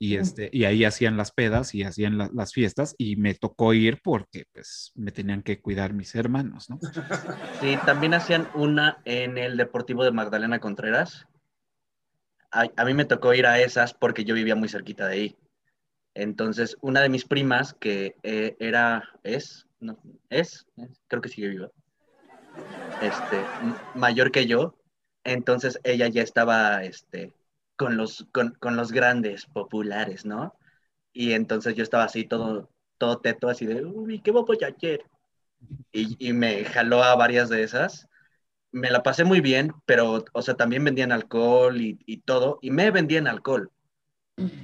Y, 0.00 0.16
este, 0.16 0.50
y 0.52 0.64
ahí 0.64 0.84
hacían 0.84 1.16
las 1.16 1.30
pedas 1.30 1.72
y 1.72 1.84
hacían 1.84 2.18
la- 2.18 2.30
las 2.34 2.52
fiestas 2.52 2.96
y 2.98 3.14
me 3.14 3.34
tocó 3.34 3.74
ir 3.74 4.00
porque 4.02 4.44
pues 4.52 4.90
me 4.96 5.12
tenían 5.12 5.42
que 5.42 5.60
cuidar 5.60 5.92
mis 5.92 6.16
hermanos, 6.16 6.68
¿no? 6.68 6.80
Sí, 7.60 7.76
también 7.86 8.14
hacían 8.14 8.48
una 8.54 8.98
en 9.04 9.38
el 9.38 9.56
Deportivo 9.56 10.02
de 10.02 10.10
Magdalena 10.10 10.58
Contreras. 10.58 11.26
A, 12.50 12.66
a 12.76 12.84
mí 12.84 12.92
me 12.92 13.04
tocó 13.04 13.34
ir 13.34 13.46
a 13.46 13.60
esas 13.60 13.94
porque 13.94 14.24
yo 14.24 14.34
vivía 14.34 14.56
muy 14.56 14.68
cerquita 14.68 15.06
de 15.06 15.14
ahí. 15.14 15.36
Entonces, 16.14 16.76
una 16.80 17.00
de 17.00 17.08
mis 17.08 17.24
primas, 17.24 17.74
que 17.74 18.16
eh, 18.24 18.56
era, 18.58 19.08
es, 19.22 19.66
no, 19.78 19.96
es, 20.28 20.66
creo 21.06 21.22
que 21.22 21.28
sigue 21.28 21.48
viva, 21.48 21.70
este, 23.00 23.44
mayor 23.94 24.32
que 24.32 24.46
yo, 24.46 24.77
entonces 25.32 25.80
ella 25.84 26.08
ya 26.08 26.22
estaba, 26.22 26.84
este, 26.84 27.34
con 27.76 27.96
los, 27.96 28.26
con, 28.32 28.54
con 28.60 28.76
los 28.76 28.92
grandes 28.92 29.46
populares, 29.46 30.24
¿no? 30.24 30.54
Y 31.12 31.32
entonces 31.32 31.74
yo 31.74 31.82
estaba 31.82 32.04
así 32.04 32.24
todo, 32.24 32.70
todo 32.98 33.18
teto, 33.20 33.48
así 33.48 33.66
de, 33.66 33.84
uy, 33.84 34.20
¿qué 34.20 34.30
voy 34.30 34.58
a 34.62 34.66
ayer? 34.68 35.04
Y, 35.92 36.16
y 36.28 36.32
me 36.32 36.64
jaló 36.64 37.02
a 37.02 37.16
varias 37.16 37.48
de 37.48 37.62
esas. 37.62 38.08
Me 38.72 38.90
la 38.90 39.02
pasé 39.02 39.24
muy 39.24 39.40
bien, 39.40 39.72
pero, 39.86 40.24
o 40.32 40.42
sea, 40.42 40.54
también 40.54 40.84
vendían 40.84 41.12
alcohol 41.12 41.80
y, 41.80 41.98
y 42.06 42.18
todo, 42.18 42.58
y 42.62 42.70
me 42.70 42.90
vendían 42.90 43.26
alcohol. 43.26 43.70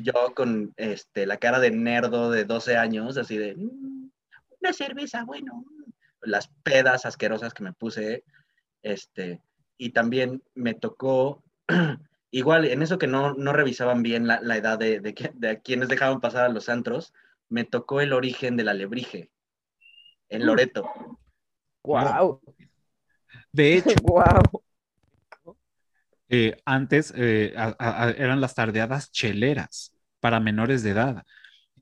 Yo 0.03 0.13
con 0.37 0.73
este, 0.77 1.27
la 1.27 1.39
cara 1.39 1.59
de 1.61 1.71
nerdo 1.73 2.31
de 2.31 2.45
12 2.45 2.77
años, 2.77 3.17
así 3.17 3.37
de, 3.39 3.57
"Mm, 3.57 4.11
una 4.61 4.73
cerveza, 4.73 5.25
bueno, 5.25 5.57
mm". 5.57 5.91
las 6.23 6.49
pedas 6.63 7.07
asquerosas 7.07 7.55
que 7.55 7.65
me 7.65 7.73
puse, 7.73 8.25
este, 8.83 9.41
y 9.79 9.91
también 9.91 10.43
me 10.55 10.75
tocó, 10.75 11.43
igual, 12.31 12.65
en 12.67 12.83
eso 12.83 12.99
que 12.99 13.07
no, 13.07 13.35
no 13.35 13.53
revisaban 13.53 14.03
bien 14.03 14.27
la, 14.27 14.41
la 14.41 14.57
edad 14.57 14.79
de, 14.79 15.01
de, 15.01 15.61
quienes 15.63 15.89
dejaban 15.89 16.21
pasar 16.21 16.45
a 16.45 16.49
los 16.49 16.69
antros, 16.69 17.13
me 17.49 17.65
tocó 17.65 18.01
el 18.01 18.13
origen 18.13 18.57
de 18.57 18.65
la 18.65 18.75
lebrige, 18.75 19.31
en 20.29 20.47
Loreto. 20.47 20.85
Wow. 21.85 22.41
De 23.53 23.75
hecho, 23.75 23.91
Wow. 24.03 24.63
eh, 26.29 26.57
antes 26.65 27.13
eh, 27.17 27.55
a- 27.57 27.77
a- 27.79 28.05
a- 28.05 28.11
eran 28.11 28.41
las 28.41 28.55
tardeadas 28.55 29.13
cheleras 29.13 29.95
para 30.21 30.41
menores 30.41 30.83
de 30.83 30.91
edad 30.91 31.25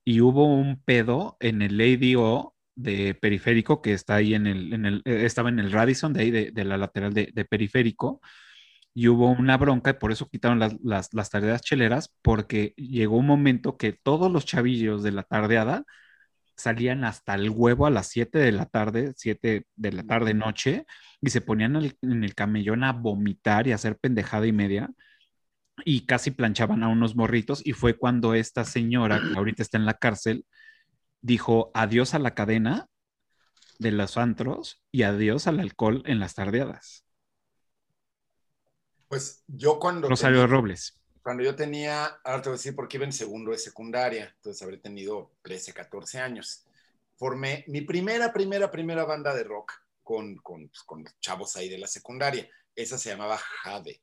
y 0.05 0.21
hubo 0.21 0.47
un 0.47 0.83
pedo 0.83 1.37
en 1.41 1.63
el 1.63 1.79
Lady 1.79 2.17
O 2.17 2.52
de 2.75 3.15
periférico 3.15 3.83
que 3.83 3.93
está 3.93 4.17
ahí 4.17 4.35
en 4.35 4.47
el, 4.47 4.73
en 4.73 4.87
el 4.87 5.03
eh, 5.05 5.25
estaba 5.27 5.49
en 5.51 5.59
el 5.59 5.73
Radisson 5.73 6.13
de 6.13 6.23
ahí 6.23 6.31
de, 6.31 6.51
de 6.53 6.65
la 6.65 6.79
lateral 6.79 7.13
de, 7.13 7.31
de 7.35 7.45
periférico 7.45 8.21
y 8.95 9.09
hubo 9.09 9.31
una 9.31 9.57
bronca 9.57 9.91
y 9.91 9.95
por 9.95 10.13
eso 10.13 10.29
quitaron 10.29 10.59
las, 10.59 10.77
las, 10.83 11.15
las 11.15 11.31
tardeadas 11.31 11.63
cheleras 11.63 12.15
porque 12.23 12.75
llegó 12.77 13.17
un 13.19 13.27
momento 13.27 13.77
que 13.77 13.93
todos 13.93 14.31
los 14.31 14.47
chavillos 14.47 15.03
de 15.03 15.13
la 15.13 15.23
tardeada 15.25 15.85
salían 16.57 17.05
hasta 17.05 17.35
el 17.35 17.51
huevo 17.51 17.87
a 17.87 17.91
las 17.91 18.09
7 18.09 18.39
de 18.39 18.53
la 18.53 18.67
tarde, 18.67 19.13
7 19.17 19.67
de 19.75 19.93
la 19.93 20.05
tarde 20.05 20.35
noche, 20.35 20.87
y 21.21 21.31
se 21.31 21.41
ponían 21.41 21.77
en 22.03 22.25
el 22.25 22.35
camellón 22.35 22.85
a 22.85 22.93
vomitar 22.93 23.67
y 23.67 23.73
a 23.73 23.77
hacer 23.77 23.99
pendejada 23.99 24.47
y 24.47 24.53
media, 24.53 24.91
y 25.85 26.07
casi 26.07 26.31
planchaban 26.31 26.83
a 26.83 26.89
unos 26.89 27.17
morritos, 27.17 27.67
y 27.67 27.73
fue 27.73 27.95
cuando 27.97 28.35
esta 28.35 28.65
señora, 28.65 29.21
que 29.21 29.37
ahorita 29.37 29.63
está 29.63 29.79
en 29.79 29.87
la 29.87 29.95
cárcel, 29.95 30.45
dijo 31.23 31.71
adiós 31.75 32.15
a 32.15 32.19
la 32.19 32.35
cadena 32.35 32.89
de 33.79 33.91
los 33.93 34.17
antros 34.17 34.83
y 34.93 35.03
adiós 35.05 35.47
al 35.47 35.61
alcohol 35.61 36.03
en 36.07 36.19
las 36.21 36.35
tardeadas. 36.35 37.05
Pues 39.09 39.43
yo 39.47 39.79
cuando 39.79 40.09
Rosario 40.09 40.39
tenía- 40.43 40.47
Robles. 40.57 40.99
cuando 41.23 41.43
yo 41.43 41.55
tenía, 41.55 42.05
ahora 42.25 42.43
te 42.43 42.49
voy 42.49 42.55
a 42.55 42.59
decir 42.59 42.75
porque 42.75 42.97
iba 42.97 43.07
en 43.07 43.13
segundo 43.13 43.51
de 43.53 43.59
secundaria, 43.59 44.33
entonces 44.37 44.63
habré 44.63 44.79
tenido 44.79 45.33
13, 45.43 45.73
14 45.73 46.19
años. 46.19 46.65
Formé 47.17 47.65
mi 47.69 47.83
primera, 47.83 48.33
primera, 48.33 48.71
primera 48.71 49.05
banda 49.05 49.35
de 49.35 49.45
rock 49.45 49.73
con, 50.03 50.37
con, 50.37 50.69
pues, 50.69 50.83
con 50.83 51.05
chavos 51.21 51.55
ahí 51.57 51.69
de 51.69 51.79
la 51.79 51.87
secundaria. 51.87 52.49
Esa 52.75 52.99
se 52.99 53.11
llamaba 53.11 53.39
Jade. 53.39 54.01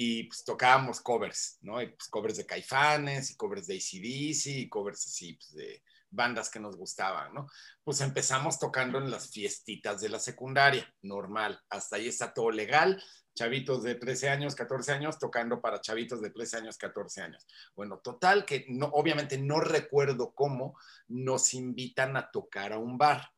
Y 0.00 0.22
pues 0.28 0.44
tocábamos 0.44 1.00
covers, 1.00 1.58
¿no? 1.60 1.74
Pues, 1.74 2.08
covers 2.08 2.36
de 2.36 2.46
Caifanes, 2.46 3.32
y 3.32 3.36
covers 3.36 3.66
de 3.66 3.74
ACDC, 3.74 4.46
y 4.46 4.68
covers 4.68 5.04
así, 5.04 5.32
pues, 5.32 5.52
de 5.54 5.82
bandas 6.08 6.50
que 6.50 6.60
nos 6.60 6.76
gustaban, 6.76 7.34
¿no? 7.34 7.48
Pues 7.82 8.00
empezamos 8.00 8.60
tocando 8.60 8.98
en 8.98 9.10
las 9.10 9.28
fiestitas 9.28 10.00
de 10.00 10.08
la 10.08 10.20
secundaria, 10.20 10.88
normal. 11.02 11.60
Hasta 11.68 11.96
ahí 11.96 12.06
está 12.06 12.32
todo 12.32 12.52
legal, 12.52 13.02
chavitos 13.34 13.82
de 13.82 13.96
13 13.96 14.28
años, 14.28 14.54
14 14.54 14.92
años, 14.92 15.18
tocando 15.18 15.60
para 15.60 15.80
chavitos 15.80 16.22
de 16.22 16.30
13 16.30 16.58
años, 16.58 16.78
14 16.78 17.20
años. 17.20 17.44
Bueno, 17.74 17.98
total, 17.98 18.44
que 18.44 18.66
no, 18.68 18.86
obviamente 18.92 19.36
no 19.36 19.58
recuerdo 19.58 20.32
cómo 20.32 20.78
nos 21.08 21.54
invitan 21.54 22.16
a 22.16 22.30
tocar 22.30 22.72
a 22.72 22.78
un 22.78 22.98
bar. 22.98 23.32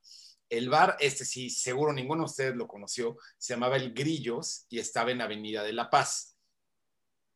El 0.51 0.69
bar, 0.69 0.99
este 1.01 1.25
sí, 1.25 1.49
seguro 1.49 1.95
ninguno 1.95 2.25
de 2.25 2.31
ustedes 2.31 2.55
lo 2.55 2.69
conoció, 2.69 3.17
se 3.39 3.55
llamaba 3.55 3.77
El 3.77 3.95
Grillos 3.95 4.67
y 4.69 4.79
estaba 4.79 5.11
en 5.11 5.23
Avenida 5.23 5.63
de 5.63 5.73
la 5.73 5.89
Paz. 5.89 6.30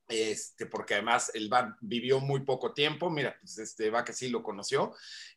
Este, 0.06 0.66
porque 0.66 0.94
además 0.94 1.30
el 1.34 1.48
bar 1.48 1.76
vivió 1.80 2.20
muy 2.20 2.40
poco 2.40 2.74
tiempo, 2.74 3.08
mira, 3.08 3.36
pues 3.40 3.58
este 3.58 3.88
va 3.88 4.04
que 4.04 4.12
sí 4.12 4.28
lo 4.28 4.42
conoció, 4.42 4.94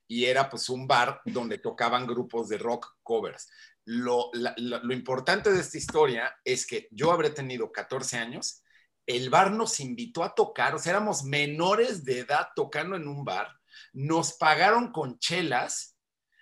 y 0.07 0.25
era 0.25 0.49
pues 0.49 0.69
un 0.69 0.87
bar 0.87 1.21
donde 1.25 1.57
tocaban 1.57 2.05
grupos 2.05 2.49
de 2.49 2.57
rock 2.57 2.97
covers. 3.01 3.49
Lo, 3.85 4.29
la, 4.33 4.53
la, 4.57 4.79
lo, 4.79 4.93
importante 4.93 5.51
de 5.53 5.61
esta 5.61 5.77
historia 5.77 6.35
es 6.43 6.67
que 6.67 6.89
yo 6.91 7.13
habré 7.13 7.29
tenido 7.29 7.71
14 7.71 8.17
años, 8.17 8.61
el 9.05 9.29
bar 9.29 9.51
nos 9.51 9.79
invitó 9.79 10.23
a 10.23 10.35
tocar, 10.35 10.75
o 10.75 10.79
sea, 10.79 10.91
éramos 10.91 11.23
menores 11.23 12.03
de 12.03 12.19
edad 12.19 12.49
tocando 12.53 12.97
en 12.97 13.07
un 13.07 13.23
bar, 13.23 13.47
nos 13.93 14.33
pagaron 14.33 14.91
con 14.91 15.17
chelas 15.19 15.97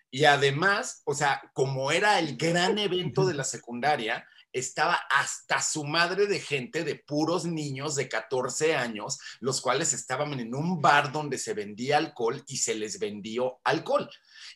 y 0.10 0.26
además, 0.26 1.04
o 1.06 1.14
sea, 1.14 1.42
como 1.54 1.92
era 1.92 2.18
el 2.20 2.38
gran 2.38 2.80
evento 2.80 3.26
de 3.26 3.36
la 3.36 3.44
secundaria, 3.44 4.28
estaba 4.56 4.96
hasta 5.10 5.62
su 5.62 5.84
madre 5.84 6.28
de 6.28 6.40
gente 6.40 6.86
de 6.86 6.96
puros 6.96 7.44
niños 7.44 7.96
de 7.96 8.08
14 8.08 8.74
años, 8.74 9.20
los 9.42 9.60
cuales 9.60 9.92
estaban 9.92 10.40
en 10.40 10.56
un 10.56 10.82
bar 10.82 11.12
donde 11.12 11.38
se 11.38 11.54
vendía 11.54 11.98
alcohol 11.98 12.42
y 12.48 12.56
se 12.56 12.74
les 12.74 12.98
vendió 12.98 13.60
alcohol. 13.66 14.10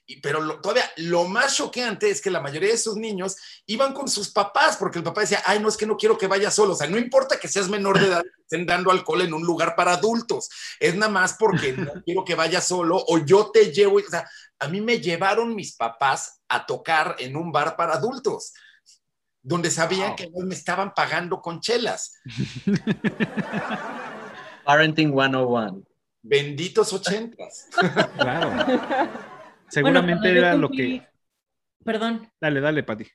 Y, 0.06 0.22
pero 0.22 0.40
lo, 0.40 0.62
todavía 0.62 0.90
lo 0.96 1.26
más 1.26 1.58
choqueante 1.58 2.10
es 2.10 2.22
que 2.22 2.32
la 2.32 2.40
mayoría 2.40 2.70
de 2.70 2.76
esos 2.76 2.96
niños 2.96 3.36
iban 3.66 3.94
con 3.94 4.08
sus 4.08 4.30
papás, 4.30 4.78
porque 4.78 5.00
el 5.00 5.04
papá 5.04 5.22
decía, 5.22 5.44
ay, 5.46 5.60
no 5.60 5.68
es 5.68 5.76
que 5.76 5.86
no 5.86 5.98
quiero 5.98 6.18
que 6.18 6.28
vaya 6.28 6.50
solo, 6.50 6.74
o 6.74 6.78
sea, 6.78 6.88
no 6.88 6.98
importa 6.98 7.38
que 7.38 7.50
seas 7.50 7.68
menor 7.68 8.00
de 8.00 8.08
edad, 8.08 8.24
estén 8.42 8.66
dando 8.66 8.92
alcohol 8.92 9.22
en 9.22 9.34
un 9.34 9.44
lugar 9.44 9.76
para 9.76 9.94
adultos, 9.96 10.50
es 10.80 10.96
nada 10.96 11.12
más 11.12 11.34
porque 11.38 11.74
no 11.78 11.92
quiero 12.06 12.24
que 12.24 12.36
vaya 12.36 12.62
solo 12.62 13.04
o 13.06 13.18
yo 13.18 13.52
te 13.52 13.74
llevo, 13.74 13.98
o 13.98 14.10
sea, 14.10 14.30
a 14.60 14.70
mí 14.70 14.80
me 14.80 15.02
llevaron 15.02 15.56
mis 15.56 15.76
papás 15.76 16.40
a 16.48 16.66
tocar 16.66 17.18
en 17.20 17.36
un 17.36 17.52
bar 17.52 17.76
para 17.76 17.96
adultos 17.96 18.54
donde 19.42 19.72
sabían 19.72 20.10
wow. 20.10 20.16
que 20.16 20.30
no 20.30 20.46
me 20.46 20.54
estaban 20.54 20.94
pagando 20.94 21.42
con 21.42 21.60
chelas. 21.60 22.22
Parenting 24.66 25.12
101. 25.12 25.84
Benditos 26.22 26.94
ochentas. 26.94 27.70
claro. 28.18 28.52
Seguramente 29.68 30.30
bueno, 30.30 30.40
era 30.40 30.52
cumplí... 30.52 30.62
lo 30.62 31.00
que. 31.00 31.08
Perdón. 31.84 32.32
Dale, 32.40 32.60
dale, 32.60 32.84
Pati. 32.84 33.06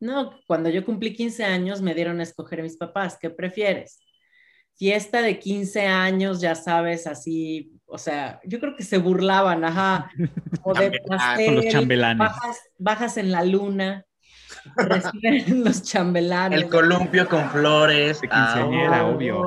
No, 0.00 0.38
cuando 0.46 0.70
yo 0.70 0.84
cumplí 0.84 1.14
15 1.14 1.44
años 1.44 1.80
me 1.80 1.94
dieron 1.94 2.20
a 2.20 2.24
escoger 2.24 2.60
a 2.60 2.62
mis 2.62 2.76
papás. 2.76 3.18
¿Qué 3.20 3.30
prefieres? 3.30 4.00
Fiesta 4.76 5.22
de 5.22 5.38
15 5.38 5.86
años, 5.86 6.40
ya 6.40 6.56
sabes, 6.56 7.06
así, 7.06 7.80
o 7.86 7.96
sea, 7.96 8.40
yo 8.44 8.58
creo 8.58 8.74
que 8.74 8.82
se 8.82 8.98
burlaban, 8.98 9.64
ajá, 9.64 10.10
o 10.64 10.74
de 10.74 11.00
pastel, 11.06 11.46
Con 11.46 11.54
los 11.56 11.68
chambelanes. 11.68 12.18
Bajas, 12.18 12.58
bajas 12.76 13.16
en 13.16 13.30
la 13.30 13.44
luna, 13.44 14.04
reciben 14.76 15.64
los 15.64 15.82
chambelanes. 15.82 16.62
El 16.62 16.68
columpio 16.68 17.28
con 17.28 17.48
flores. 17.50 18.20
De 18.20 18.28
quinceañera, 18.28 19.00
ahora. 19.00 19.14
obvio. 19.14 19.40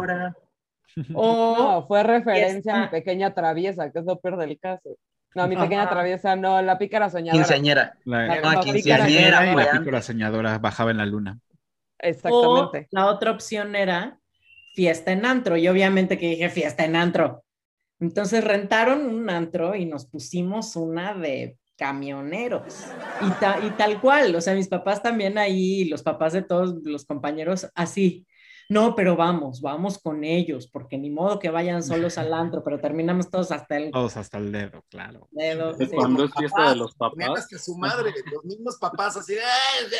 O 1.14 1.56
no, 1.58 1.88
fue 1.88 2.04
referencia 2.04 2.76
a 2.76 2.82
mi 2.82 2.88
pequeña 2.88 3.34
traviesa, 3.34 3.92
que 3.92 4.00
es 4.00 4.06
lo 4.06 4.20
peor 4.20 4.38
del 4.38 4.58
caso. 4.60 4.98
No, 5.36 5.48
mi 5.48 5.56
pequeña 5.56 5.84
Ajá. 5.84 5.92
traviesa, 5.92 6.36
no, 6.36 6.62
la 6.62 6.78
pícara 6.80 7.10
soñadora. 7.10 7.44
Quinceañera. 7.44 7.98
La, 8.06 8.26
la, 8.26 8.54
no, 8.54 8.62
quinceañera. 8.62 9.52
Y 9.52 9.56
la 9.56 9.72
pícara 9.72 10.02
soñadora 10.02 10.58
bajaba 10.58 10.92
en 10.92 10.98
la 10.98 11.06
luna. 11.06 11.40
Exactamente. 12.00 12.88
O 12.92 12.96
la 12.96 13.06
otra 13.08 13.32
opción 13.32 13.76
era 13.76 14.18
fiesta 14.74 15.12
en 15.12 15.26
antro. 15.26 15.58
Y 15.58 15.68
obviamente 15.68 16.18
que 16.18 16.30
dije 16.30 16.50
fiesta 16.50 16.86
en 16.86 16.96
antro. 16.96 17.44
Entonces 18.00 18.44
rentaron 18.44 19.06
un 19.08 19.30
antro 19.30 19.76
y 19.76 19.86
nos 19.86 20.06
pusimos 20.06 20.76
una 20.76 21.14
de 21.14 21.58
camioneros. 21.78 22.88
Y, 23.22 23.30
ta, 23.40 23.60
y 23.64 23.70
tal 23.72 24.02
cual, 24.02 24.36
o 24.36 24.42
sea, 24.42 24.56
mis 24.56 24.68
papás 24.68 25.02
también 25.02 25.38
ahí, 25.38 25.86
los 25.86 26.04
papás 26.04 26.34
de 26.34 26.42
todos 26.42 26.76
los 26.84 27.06
compañeros, 27.06 27.68
así. 27.76 28.26
No, 28.70 28.96
pero 28.96 29.16
vamos, 29.16 29.62
vamos 29.62 29.98
con 29.98 30.26
ellos, 30.26 30.68
porque 30.68 30.98
ni 30.98 31.10
modo 31.10 31.40
que 31.40 31.50
vayan 31.50 31.82
solos 31.82 32.18
al 32.18 32.34
antro, 32.34 32.64
pero 32.66 32.80
terminamos 32.80 33.30
todos 33.30 33.52
hasta 33.52 33.78
el... 33.78 33.92
Todos 33.92 34.18
hasta 34.18 34.40
el 34.40 34.52
dedo, 34.52 34.84
claro. 34.90 35.30
Dedo, 35.32 35.74
sí. 35.76 35.88
Cuando 35.88 36.26
es 36.26 36.32
fiesta 36.38 36.72
de 36.72 36.76
los 36.76 36.94
papás. 36.96 37.48
que 37.48 37.58
su 37.58 37.78
madre, 37.78 38.14
los 38.30 38.44
mismos 38.44 38.78
papás, 38.78 39.16
así 39.16 39.36
de, 39.36 39.42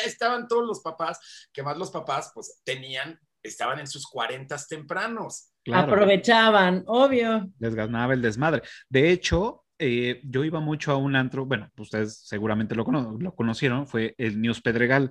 estaban 0.04 0.48
todos 0.48 0.66
los 0.66 0.80
papás, 0.80 1.48
que 1.50 1.62
más 1.62 1.78
los 1.78 1.90
papás, 1.90 2.30
pues 2.34 2.60
tenían, 2.62 3.18
estaban 3.42 3.78
en 3.78 3.86
sus 3.86 4.06
cuarentas 4.06 4.68
tempranos. 4.68 5.50
Claro. 5.64 5.90
Aprovechaban, 5.90 6.84
obvio. 6.86 7.48
Les 7.58 7.74
ganaba 7.74 8.12
el 8.12 8.20
desmadre. 8.20 8.62
De 8.90 9.10
hecho, 9.10 9.64
eh, 9.78 10.20
yo 10.24 10.44
iba 10.44 10.60
mucho 10.60 10.92
a 10.92 10.96
un 10.96 11.16
antro, 11.16 11.46
bueno, 11.46 11.70
ustedes 11.78 12.20
seguramente 12.26 12.74
lo, 12.74 12.84
cono 12.84 13.16
lo 13.18 13.34
conocieron, 13.34 13.86
fue 13.86 14.14
el 14.18 14.40
News 14.40 14.60
Pedregal. 14.60 15.10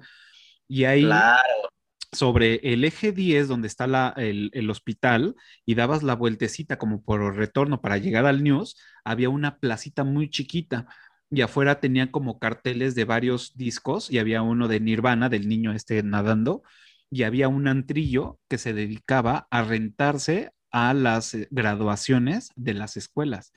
Y 0.67 0.85
ahí... 0.85 1.03
Claro 1.03 1.69
sobre 2.13 2.55
el 2.63 2.85
eje 2.85 3.11
10, 3.11 3.49
donde 3.49 3.67
está 3.67 3.85
la, 3.85 4.13
el, 4.15 4.49
el, 4.53 4.69
hospital, 4.69 5.35
y 5.65 5.75
dabas 5.75 6.03
la 6.03 6.15
vueltecita 6.15 6.77
como 6.77 7.03
por 7.03 7.35
retorno 7.35 7.81
para 7.81 7.97
llegar 7.97 8.25
al 8.25 8.43
News, 8.43 8.77
había 9.03 9.29
una 9.29 9.59
placita 9.59 10.05
muy 10.05 10.29
chiquita 10.29 10.87
y 11.29 11.41
afuera 11.41 11.79
tenía 11.79 12.11
como 12.11 12.39
carteles 12.39 12.95
de 12.95 13.05
varios 13.05 13.55
discos 13.57 14.09
y 14.09 14.19
había 14.19 14.41
uno 14.41 14.67
de 14.67 14.79
Nirvana, 14.79 15.29
del 15.29 15.47
niño 15.47 15.73
este 15.73 16.01
nadando, 16.03 16.63
y 17.09 17.23
había 17.23 17.47
un 17.47 17.67
antrillo 17.67 18.39
que 18.47 18.57
se 18.57 18.73
dedicaba 18.73 19.47
a 19.51 19.63
rentarse 19.63 20.51
a 20.71 20.93
las 20.93 21.35
graduaciones 21.49 22.51
de 22.55 22.73
las 22.73 22.97
escuelas. 22.97 23.53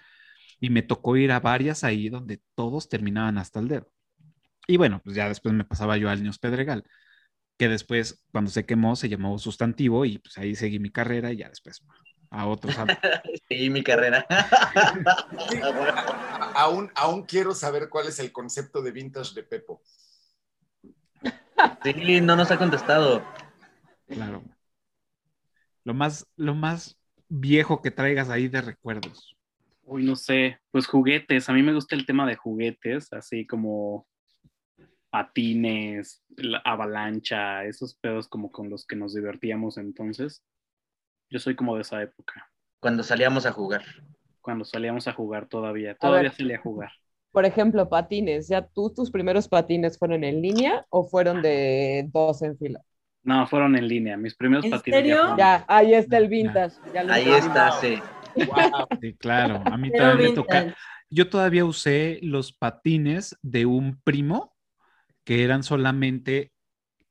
Y 0.60 0.70
me 0.70 0.82
tocó 0.82 1.16
ir 1.16 1.32
a 1.32 1.40
varias 1.40 1.84
ahí 1.84 2.08
donde 2.08 2.42
todos 2.54 2.88
terminaban 2.88 3.38
hasta 3.38 3.60
el 3.60 3.68
dedo. 3.68 3.90
Y 4.66 4.76
bueno, 4.76 5.00
pues 5.02 5.16
ya 5.16 5.28
después 5.28 5.54
me 5.54 5.64
pasaba 5.64 5.96
yo 5.96 6.10
al 6.10 6.22
News 6.22 6.38
Pedregal 6.38 6.84
que 7.60 7.68
después, 7.68 8.24
cuando 8.32 8.50
se 8.50 8.64
quemó, 8.64 8.96
se 8.96 9.10
llamó 9.10 9.38
sustantivo 9.38 10.06
y 10.06 10.16
pues 10.16 10.38
ahí 10.38 10.54
seguí 10.54 10.78
mi 10.78 10.88
carrera 10.88 11.30
y 11.30 11.36
ya 11.36 11.50
después 11.50 11.84
a 12.30 12.46
otros. 12.46 12.74
seguí 13.48 13.68
mi 13.68 13.82
carrera. 13.82 14.26
Sí, 15.50 15.60
aún, 16.54 16.90
aún 16.94 17.24
quiero 17.24 17.54
saber 17.54 17.90
cuál 17.90 18.06
es 18.06 18.18
el 18.18 18.32
concepto 18.32 18.80
de 18.80 18.92
vintage 18.92 19.34
de 19.34 19.42
Pepo. 19.42 19.82
Sí, 21.84 22.22
no 22.22 22.34
nos 22.34 22.50
ha 22.50 22.56
contestado. 22.56 23.22
Claro. 24.06 24.42
Lo 25.84 25.92
más, 25.92 26.26
lo 26.36 26.54
más 26.54 26.98
viejo 27.28 27.82
que 27.82 27.90
traigas 27.90 28.30
ahí 28.30 28.48
de 28.48 28.62
recuerdos. 28.62 29.36
Uy, 29.90 30.04
no 30.04 30.14
sé, 30.14 30.60
pues 30.70 30.86
juguetes. 30.86 31.48
A 31.48 31.52
mí 31.52 31.64
me 31.64 31.74
gusta 31.74 31.96
el 31.96 32.06
tema 32.06 32.24
de 32.24 32.36
juguetes, 32.36 33.12
así 33.12 33.44
como 33.44 34.06
patines, 35.10 36.22
la 36.36 36.58
avalancha, 36.58 37.64
esos 37.64 37.96
pedos 37.96 38.28
como 38.28 38.52
con 38.52 38.70
los 38.70 38.86
que 38.86 38.94
nos 38.94 39.14
divertíamos 39.16 39.78
entonces. 39.78 40.44
Yo 41.28 41.40
soy 41.40 41.56
como 41.56 41.74
de 41.74 41.82
esa 41.82 42.00
época. 42.00 42.48
Cuando 42.78 43.02
salíamos 43.02 43.46
a 43.46 43.50
jugar. 43.50 43.82
Cuando 44.40 44.64
salíamos 44.64 45.08
a 45.08 45.12
jugar 45.12 45.48
todavía, 45.48 45.96
todavía 45.96 46.30
salía 46.30 46.58
a 46.58 46.62
jugar. 46.62 46.92
Por 47.32 47.44
ejemplo, 47.44 47.88
patines, 47.88 48.46
¿ya 48.46 48.64
tú 48.64 48.94
tus 48.94 49.10
primeros 49.10 49.48
patines 49.48 49.98
fueron 49.98 50.22
en 50.22 50.40
línea 50.40 50.86
o 50.90 51.02
fueron 51.02 51.42
de 51.42 52.08
dos 52.12 52.42
en 52.42 52.56
fila? 52.56 52.80
No, 53.24 53.44
fueron 53.48 53.74
en 53.74 53.88
línea. 53.88 54.16
Mis 54.16 54.36
primeros 54.36 54.64
¿En 54.64 54.70
patines. 54.70 55.00
serio? 55.00 55.30
Ya, 55.30 55.36
ya, 55.36 55.64
ahí 55.66 55.94
está 55.94 56.16
el 56.16 56.28
vintage. 56.28 56.76
Ya 56.94 57.00
ahí 57.12 57.28
está, 57.28 57.72
sí. 57.72 58.00
Wow. 58.34 58.88
Sí, 59.00 59.14
claro. 59.14 59.62
A 59.70 59.76
mí 59.76 59.90
también 59.92 60.30
me 60.30 60.36
toca. 60.36 60.74
yo 61.10 61.28
todavía 61.28 61.64
usé 61.64 62.18
los 62.22 62.52
patines 62.52 63.36
de 63.42 63.66
un 63.66 64.00
primo 64.02 64.54
que 65.24 65.44
eran 65.44 65.62
solamente 65.62 66.52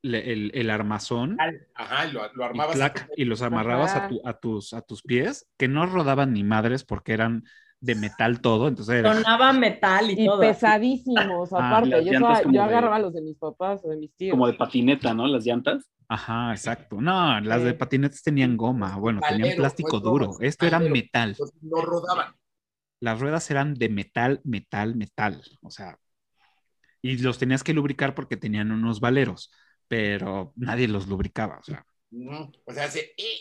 le- 0.01 0.31
el, 0.31 0.51
el 0.53 0.69
armazón 0.69 1.37
Ajá, 1.75 2.07
y 2.07 2.11
lo, 2.11 2.25
y, 2.25 2.43
armabas. 2.43 2.75
clac, 2.75 3.09
y 3.15 3.25
los 3.25 3.41
amarrabas 3.41 3.95
a, 3.95 3.99
Ajá. 3.99 4.09
tu- 4.09 4.21
a 4.25 4.33
tus, 4.39 4.73
a 4.73 4.81
tus 4.81 5.01
pies, 5.03 5.47
que 5.57 5.67
no 5.67 5.85
rodaban 5.85 6.33
ni 6.33 6.43
madres 6.43 6.83
porque 6.83 7.13
eran 7.13 7.43
de 7.81 7.95
metal 7.95 8.41
todo, 8.41 8.67
entonces 8.67 9.03
Sonaba 9.03 9.53
metal 9.53 10.09
y, 10.11 10.23
Y 10.23 10.25
todo. 10.25 10.39
pesadísimos, 10.41 11.51
Ah, 11.53 11.69
aparte. 11.69 12.03
Yo, 12.05 12.11
estaba- 12.11 12.41
yo 12.43 12.51
de- 12.51 12.59
agarraba 12.59 12.99
los 12.99 13.13
de 13.13 13.21
mis 13.21 13.37
papás 13.37 13.81
o 13.85 13.89
de 13.89 13.97
mis 13.97 14.13
tíos. 14.15 14.31
Como 14.31 14.47
de 14.47 14.53
patineta, 14.53 15.13
¿no? 15.13 15.27
Las 15.27 15.45
llantas. 15.45 15.85
Ajá, 16.07 16.51
exacto. 16.51 16.99
No, 16.99 17.39
las 17.39 17.63
de 17.63 17.71
Sí. 17.71 17.77
patinetes 17.77 18.23
tenían 18.23 18.57
goma, 18.57 18.97
bueno, 18.97 19.21
tenían 19.21 19.39
Metalero, 19.41 19.61
plástico 19.61 19.89
pues, 19.91 20.03
duro. 20.03 20.37
Esto 20.41 20.65
era 20.65 20.79
metal. 20.79 21.29
Entonces, 21.31 21.55
no 21.61 21.81
rodaban. 21.81 22.33
Las 22.99 23.19
ruedas 23.19 23.49
eran 23.51 23.75
de 23.75 23.89
metal, 23.89 24.41
metal, 24.43 24.95
metal. 24.95 25.41
O 25.61 25.69
sea, 25.71 25.97
y 27.01 27.17
los 27.17 27.37
tenías 27.37 27.63
que 27.63 27.73
lubricar 27.73 28.15
porque 28.15 28.37
tenían 28.37 28.71
unos 28.71 28.99
valeros, 28.99 29.51
pero 29.87 30.53
nadie 30.55 30.87
los 30.87 31.07
lubricaba. 31.07 31.59
O 31.59 31.63
sea, 31.63 31.85
O 32.11 32.73
sea, 32.73 32.85
eh, 32.87 33.11
eh, 33.17 33.37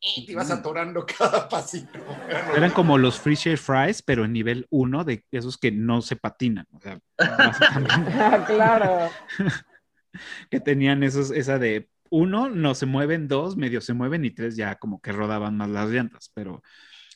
eh, 0.00 0.26
te 0.26 0.32
ibas 0.32 0.50
atorando 0.50 1.06
cada 1.06 1.48
pasito. 1.48 1.98
eran 2.56 2.72
como 2.72 2.98
los 2.98 3.18
free 3.18 3.36
share 3.36 3.58
fries, 3.58 4.02
pero 4.02 4.24
en 4.24 4.32
nivel 4.32 4.66
1 4.70 5.04
de 5.04 5.24
esos 5.30 5.56
que 5.56 5.70
no 5.70 6.02
se 6.02 6.16
patinan. 6.16 6.66
O 6.72 6.80
sea. 6.80 6.98
Ah, 7.20 8.44
claro. 8.46 9.08
que 10.50 10.60
tenían 10.60 11.02
esos, 11.02 11.30
esa 11.30 11.58
de 11.58 11.88
uno, 12.10 12.48
no 12.48 12.74
se 12.74 12.86
mueven, 12.86 13.28
dos, 13.28 13.56
medio 13.56 13.80
se 13.80 13.92
mueven 13.94 14.24
y 14.24 14.30
tres 14.30 14.56
ya 14.56 14.76
como 14.76 15.00
que 15.00 15.12
rodaban 15.12 15.56
más 15.56 15.68
las 15.68 15.90
llantas, 15.90 16.30
pero 16.34 16.62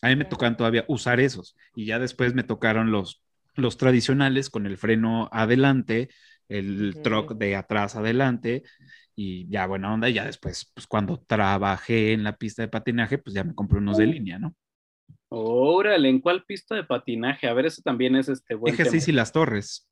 a 0.02 0.08
mí 0.08 0.16
me 0.16 0.24
tocan 0.24 0.56
todavía 0.56 0.84
usar 0.88 1.20
esos 1.20 1.56
y 1.74 1.86
ya 1.86 1.98
después 1.98 2.34
me 2.34 2.42
tocaron 2.42 2.90
los, 2.90 3.22
los 3.54 3.76
tradicionales 3.76 4.50
con 4.50 4.66
el 4.66 4.76
freno 4.76 5.28
adelante, 5.32 6.10
el 6.48 6.90
Ujú. 6.94 7.02
truck 7.02 7.32
de 7.34 7.56
atrás 7.56 7.96
adelante 7.96 8.64
y 9.14 9.48
ya 9.48 9.66
buena 9.66 9.92
onda, 9.92 10.08
y 10.08 10.14
ya 10.14 10.24
después, 10.24 10.70
pues 10.74 10.86
cuando 10.86 11.18
trabajé 11.20 12.12
en 12.12 12.24
la 12.24 12.36
pista 12.36 12.62
de 12.62 12.68
patinaje, 12.68 13.18
pues 13.18 13.34
ya 13.34 13.44
me 13.44 13.54
compré 13.54 13.78
unos 13.78 13.98
de 13.98 14.06
línea, 14.06 14.38
¿no? 14.38 14.54
Órale, 15.28 16.08
¿en 16.08 16.20
cuál 16.20 16.44
pista 16.44 16.74
de 16.74 16.84
patinaje? 16.84 17.48
A 17.48 17.54
ver, 17.54 17.66
eso 17.66 17.80
también 17.82 18.16
es 18.16 18.28
este 18.28 18.54
buen 18.54 18.74
Eje 18.74 18.84
6 18.84 19.08
y 19.08 19.12
las 19.12 19.32
torres, 19.32 19.88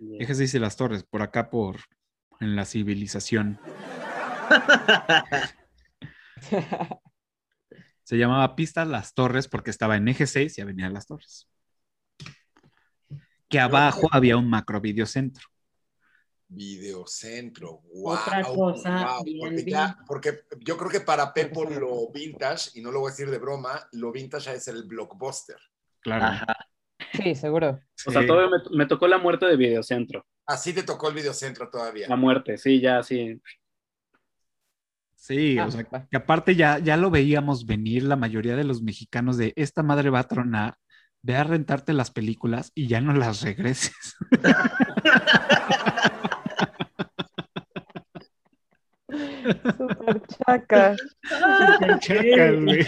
Yeah. 0.00 0.22
Eje 0.22 0.34
6 0.34 0.54
y 0.54 0.58
las 0.58 0.76
torres, 0.76 1.04
por 1.04 1.22
acá 1.22 1.50
por, 1.50 1.76
en 2.40 2.56
la 2.56 2.64
civilización. 2.64 3.60
Se 8.02 8.18
llamaba 8.18 8.54
Pista 8.54 8.84
Las 8.84 9.14
Torres 9.14 9.48
porque 9.48 9.70
estaba 9.70 9.96
en 9.96 10.08
eje 10.08 10.26
6 10.26 10.58
y 10.58 10.60
Avenida 10.60 10.90
Las 10.90 11.06
Torres. 11.06 11.48
Que 13.48 13.60
abajo 13.60 14.08
había 14.10 14.36
un 14.36 14.50
macro 14.50 14.80
videocentro. 14.80 15.48
Videocentro, 16.48 17.80
wow. 17.94 18.12
Otra 18.14 18.42
cosa 18.44 19.16
bien 19.24 19.38
porque, 19.40 19.64
ya- 19.70 19.98
porque 20.06 20.40
yo 20.60 20.76
creo 20.76 20.90
que 20.90 21.00
para 21.00 21.32
Pepo 21.32 21.64
lo 21.64 22.10
vintage, 22.12 22.70
y 22.74 22.82
no 22.82 22.92
lo 22.92 23.00
voy 23.00 23.08
a 23.08 23.10
decir 23.12 23.30
de 23.30 23.38
broma, 23.38 23.88
lo 23.92 24.12
vintage 24.12 24.52
es 24.54 24.68
el 24.68 24.84
blockbuster. 24.84 25.56
Claro. 26.00 26.26
Ajá. 26.26 26.56
Sí, 27.12 27.34
seguro. 27.34 27.80
O 28.06 28.10
sea, 28.10 28.26
todavía 28.26 28.50
me, 28.70 28.76
me 28.76 28.86
tocó 28.86 29.06
la 29.08 29.18
muerte 29.18 29.46
de 29.46 29.56
Videocentro. 29.56 30.26
Así 30.46 30.72
te 30.74 30.82
tocó 30.82 31.08
el 31.08 31.14
videocentro 31.14 31.70
todavía. 31.70 32.06
La 32.08 32.16
muerte, 32.16 32.58
sí, 32.58 32.80
ya, 32.80 33.02
sí. 33.02 33.40
Sí, 35.16 35.56
Ah, 35.58 35.66
o 35.66 35.70
sea, 35.70 35.86
va. 35.92 36.06
que 36.10 36.16
aparte 36.18 36.54
ya, 36.54 36.78
ya 36.78 36.98
lo 36.98 37.10
veíamos 37.10 37.64
venir 37.64 38.02
la 38.02 38.16
mayoría 38.16 38.56
de 38.56 38.64
los 38.64 38.82
mexicanos 38.82 39.38
de 39.38 39.54
esta 39.56 39.82
madre 39.82 40.10
va 40.10 40.18
a 40.20 40.28
tronar, 40.28 40.76
ve 41.22 41.34
a 41.36 41.44
rentarte 41.44 41.94
las 41.94 42.10
películas 42.10 42.70
y 42.74 42.86
ya 42.88 43.00
no 43.00 43.14
las 43.14 43.40
regreses. 43.40 43.94
Súper 49.44 50.22
chaca. 50.26 50.96
Chacas, 52.00 52.62
güey. 52.62 52.84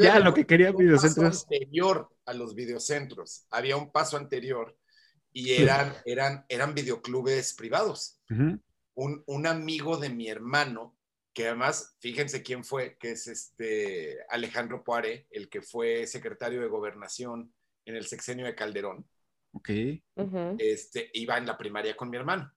Ya, 0.00 0.18
lo 0.18 0.32
que 0.34 0.46
quería 0.46 0.68
Había 0.68 0.78
un 0.78 0.84
videocentros. 0.84 1.44
paso 1.44 1.46
anterior 1.52 2.08
a 2.26 2.32
los 2.32 2.54
videocentros. 2.54 3.46
Había 3.50 3.76
un 3.76 3.92
paso 3.92 4.16
anterior 4.16 4.76
y 5.32 5.52
eran, 5.52 5.92
eran, 6.04 6.44
eran 6.48 6.74
videoclubes 6.74 7.54
privados. 7.54 8.20
Un, 8.28 9.22
un 9.26 9.46
amigo 9.46 9.96
de 9.98 10.08
mi 10.08 10.28
hermano, 10.28 10.96
que 11.34 11.48
además, 11.48 11.96
fíjense 12.00 12.42
quién 12.42 12.64
fue, 12.64 12.96
que 12.98 13.12
es 13.12 13.26
este 13.26 14.18
Alejandro 14.30 14.84
Poare, 14.84 15.26
el 15.30 15.48
que 15.48 15.60
fue 15.62 16.06
secretario 16.06 16.60
de 16.60 16.68
gobernación 16.68 17.52
en 17.84 17.96
el 17.96 18.06
sexenio 18.06 18.46
de 18.46 18.54
Calderón, 18.54 19.06
Ok. 19.56 19.70
Este, 20.58 21.10
iba 21.12 21.38
en 21.38 21.46
la 21.46 21.56
primaria 21.56 21.96
con 21.96 22.10
mi 22.10 22.16
hermano. 22.16 22.52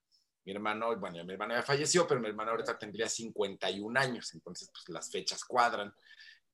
Mi 0.47 0.53
hermano, 0.53 0.97
bueno, 0.97 1.25
mi 1.25 1.33
hermano 1.33 1.55
ya 1.55 1.61
falleció, 1.61 2.07
pero 2.07 2.21
mi 2.21 2.29
hermano 2.29 2.51
ahorita 2.51 2.79
tendría 2.79 3.09
51 3.09 3.99
años, 3.99 4.33
entonces 4.33 4.71
pues 4.71 4.87
las 4.87 5.11
fechas 5.11 5.43
cuadran. 5.43 5.93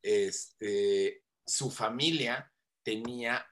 Este, 0.02 1.22
su 1.46 1.70
familia 1.70 2.52
tenía 2.82 3.46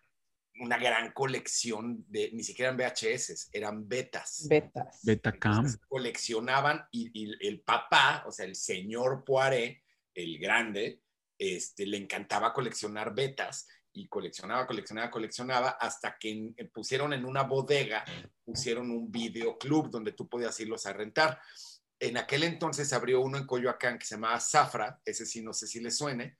una 0.56 0.80
gran 0.80 1.12
colección 1.12 2.04
de, 2.08 2.32
ni 2.34 2.44
siquiera 2.44 2.72
eran 2.72 2.92
VHS, 2.92 3.50
eran 3.54 3.88
betas. 3.88 4.48
Betas. 4.50 5.02
Betacam. 5.04 5.64
Coleccionaban 5.88 6.88
y, 6.90 7.12
y 7.14 7.48
el 7.48 7.62
papá, 7.62 8.24
o 8.26 8.32
sea, 8.32 8.48
el 8.48 8.56
señor 8.56 9.24
Poiré, 9.24 9.84
el 10.16 10.40
grande, 10.40 11.04
este, 11.38 11.86
le 11.86 11.98
encantaba 11.98 12.52
coleccionar 12.52 13.14
betas 13.14 13.68
y 13.94 14.08
coleccionaba, 14.08 14.66
coleccionaba, 14.66 15.12
coleccionaba 15.12 15.70
hasta 15.72 16.18
que 16.18 16.54
eh, 16.56 16.66
pusieron 16.66 17.14
en 17.14 17.26
una 17.26 17.44
bodega, 17.44 18.06
pusieron 18.44 18.90
un 18.92 19.12
videoclub 19.12 19.90
donde 19.90 20.14
tú 20.14 20.28
podías 20.28 20.60
irlos 20.60 20.86
a 20.86 20.94
rentar. 20.94 21.40
En 22.00 22.18
aquel 22.18 22.44
entonces 22.44 22.92
abrió 22.94 23.22
uno 23.22 23.38
en 23.38 23.46
Coyoacán 23.46 24.00
que 24.00 24.06
se 24.06 24.16
llamaba 24.16 24.40
Zafra, 24.40 25.00
ese 25.06 25.26
sí 25.26 25.42
no 25.42 25.54
sé 25.54 25.68
si 25.68 25.80
le 25.80 25.92
suene. 25.92 26.38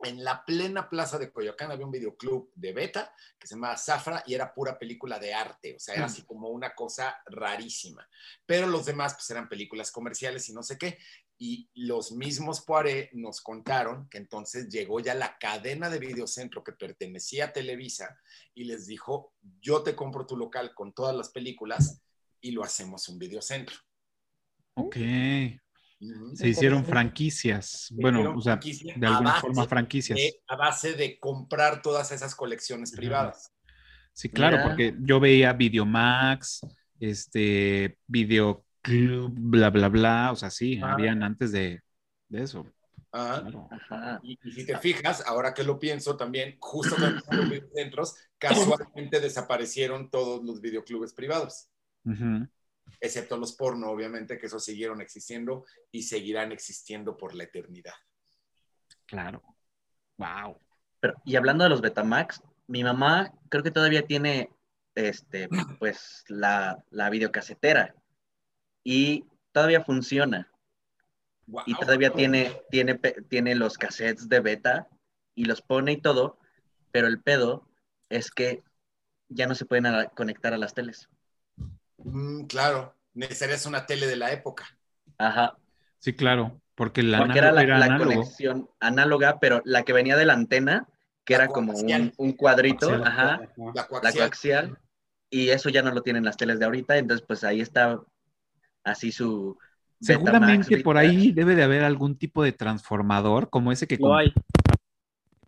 En 0.00 0.22
la 0.22 0.44
plena 0.44 0.90
plaza 0.90 1.18
de 1.18 1.32
Coyoacán 1.32 1.70
había 1.70 1.86
un 1.86 1.90
videoclub 1.90 2.52
de 2.54 2.74
beta 2.74 3.14
que 3.38 3.46
se 3.46 3.54
llamaba 3.54 3.78
Zafra 3.78 4.22
y 4.26 4.34
era 4.34 4.52
pura 4.52 4.78
película 4.78 5.18
de 5.18 5.32
arte, 5.32 5.74
o 5.74 5.78
sea, 5.78 5.94
era 5.94 6.04
así 6.04 6.22
como 6.26 6.50
una 6.50 6.74
cosa 6.74 7.22
rarísima. 7.24 8.06
Pero 8.44 8.66
los 8.66 8.84
demás 8.84 9.14
pues 9.14 9.30
eran 9.30 9.48
películas 9.48 9.90
comerciales 9.90 10.48
y 10.50 10.52
no 10.52 10.62
sé 10.62 10.76
qué. 10.76 10.98
Y 11.38 11.68
los 11.74 12.12
mismos 12.12 12.62
Poiré 12.62 13.10
nos 13.12 13.42
contaron 13.42 14.08
que 14.08 14.16
entonces 14.18 14.68
llegó 14.70 15.00
ya 15.00 15.14
la 15.14 15.36
cadena 15.38 15.90
de 15.90 15.98
videocentro 15.98 16.64
que 16.64 16.72
pertenecía 16.72 17.46
a 17.46 17.52
Televisa 17.52 18.18
y 18.54 18.64
les 18.64 18.86
dijo, 18.86 19.34
yo 19.60 19.82
te 19.82 19.94
compro 19.94 20.26
tu 20.26 20.36
local 20.36 20.72
con 20.74 20.94
todas 20.94 21.14
las 21.14 21.28
películas 21.28 22.00
y 22.40 22.52
lo 22.52 22.64
hacemos 22.64 23.08
un 23.08 23.18
videocentro. 23.18 23.76
Ok. 24.74 24.96
Se 26.34 26.48
hicieron 26.48 26.84
franquicias. 26.84 27.88
Bueno, 27.92 28.18
Hicieron 28.20 28.36
o 28.36 28.40
sea, 28.42 28.52
franquicia 28.54 28.94
de 28.96 29.06
alguna 29.06 29.34
forma 29.40 29.66
franquicias. 29.66 30.16
de- 30.18 30.40
a 30.46 30.56
base 30.56 30.92
de 30.94 31.18
comprar 31.18 31.82
todas 31.82 32.12
esas 32.12 32.34
colecciones 32.34 32.92
privadas. 32.92 33.50
Sí, 34.12 34.28
claro, 34.30 34.56
Mira. 34.56 34.68
porque 34.68 34.94
yo 35.00 35.20
veía 35.20 35.52
Videomax, 35.52 36.60
este, 37.00 37.98
Videoclub, 38.86 39.32
bla, 39.34 39.70
bla, 39.70 39.88
bla. 39.88 40.32
O 40.32 40.36
sea, 40.36 40.50
sí, 40.50 40.80
Ah. 40.82 40.92
habían 40.92 41.22
antes 41.22 41.52
de, 41.52 41.82
de 42.28 42.42
eso. 42.42 42.66
Claro. 43.10 43.68
Ajá. 43.70 44.20
Y, 44.22 44.38
y 44.44 44.52
si 44.52 44.66
te 44.66 44.76
fijas, 44.78 45.22
ahora 45.26 45.54
que 45.54 45.62
lo 45.64 45.78
pienso 45.78 46.16
también, 46.16 46.56
justo 46.60 46.96
cuando 46.96 47.16
empezaron 47.18 47.40
los 47.40 47.50
videocentros, 47.50 48.16
casualmente 48.38 49.20
desaparecieron 49.20 50.10
todos 50.10 50.44
los 50.44 50.60
videoclubes 50.60 51.14
privados, 51.14 51.70
excepto 53.00 53.36
los 53.38 53.54
porno, 53.54 53.90
obviamente, 53.90 54.38
que 54.38 54.46
esos 54.46 54.64
siguieron 54.64 55.00
existiendo 55.00 55.64
y 55.90 56.02
seguirán 56.02 56.52
existiendo 56.52 57.16
por 57.16 57.34
la 57.34 57.44
eternidad. 57.44 57.94
Claro. 59.06 59.42
Wow. 60.18 60.60
Pero, 61.00 61.14
y 61.24 61.36
hablando 61.36 61.64
de 61.64 61.70
los 61.70 61.80
Betamax, 61.80 62.42
mi 62.66 62.82
mamá 62.84 63.32
creo 63.48 63.62
que 63.62 63.70
todavía 63.70 64.06
tiene 64.06 64.50
este, 64.94 65.48
pues 65.78 66.24
la, 66.28 66.82
la 66.90 67.10
videocasetera 67.10 67.94
y 68.86 69.26
todavía 69.52 69.84
funciona 69.84 70.48
Wow. 71.48 71.64
y 71.66 71.74
todavía 71.74 72.10
tiene, 72.14 72.62
tiene, 72.70 72.94
tiene 73.28 73.54
los 73.54 73.78
cassettes 73.78 74.28
de 74.28 74.40
beta 74.40 74.88
y 75.34 75.44
los 75.44 75.62
pone 75.62 75.92
y 75.92 76.00
todo, 76.00 76.38
pero 76.92 77.08
el 77.08 77.20
pedo 77.22 77.68
es 78.08 78.30
que 78.30 78.62
ya 79.28 79.46
no 79.46 79.54
se 79.54 79.66
pueden 79.66 79.86
a- 79.86 80.08
conectar 80.10 80.54
a 80.54 80.58
las 80.58 80.74
teles. 80.74 81.08
Mm, 81.98 82.46
claro, 82.46 82.94
necesitarías 83.14 83.66
una 83.66 83.84
tele 83.86 84.06
de 84.06 84.16
la 84.16 84.32
época. 84.32 84.66
Ajá, 85.18 85.58
Sí, 85.98 86.14
claro, 86.14 86.60
porque 86.74 87.02
la 87.02 87.18
porque 87.22 87.38
era 87.38 87.52
la, 87.52 87.62
era 87.62 87.78
la 87.78 87.96
conexión 87.96 88.68
análoga, 88.80 89.38
pero 89.40 89.62
la 89.64 89.82
que 89.84 89.92
venía 89.92 90.16
de 90.16 90.26
la 90.26 90.34
antena, 90.34 90.88
que 91.24 91.34
La 91.34 91.44
era 91.44 91.48
como 91.48 91.72
un, 91.74 92.12
un 92.16 92.32
cuadrito, 92.32 92.88
Coaxial. 92.88 93.02
ajá, 93.04 93.40
La 93.74 93.86
la 94.00 94.12
coaxial. 94.12 94.28
coaxial, 94.28 94.78
y 95.30 95.48
eso 95.50 95.70
ya 95.70 95.82
no 95.82 95.90
lo 95.92 96.02
tienen 96.02 96.24
las 96.24 96.36
teles 96.36 96.58
de 96.58 96.66
ahorita, 96.66 96.98
entonces 96.98 97.26
pues 97.26 97.44
ahí 97.44 97.60
está 97.60 98.00
así 98.86 99.12
su... 99.12 99.58
Betamax 99.98 100.06
Seguramente 100.06 100.78
por 100.78 100.98
ahí 100.98 101.32
debe 101.32 101.54
de 101.54 101.62
haber 101.62 101.82
algún 101.82 102.18
tipo 102.18 102.42
de 102.42 102.52
transformador 102.52 103.48
como 103.48 103.72
ese 103.72 103.86
que 103.86 103.96
Lo 103.96 104.14
hay. 104.14 104.32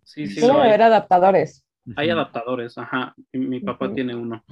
Sí, 0.02 0.26
sí, 0.26 0.40
Debe 0.40 0.58
haber 0.58 0.82
adaptadores, 0.82 1.66
Hay 1.96 2.08
adaptadores, 2.08 2.78
ajá. 2.78 3.14
Mi, 3.32 3.60
papá 3.60 3.92
tiene 3.92 4.16
uno. 4.16 4.42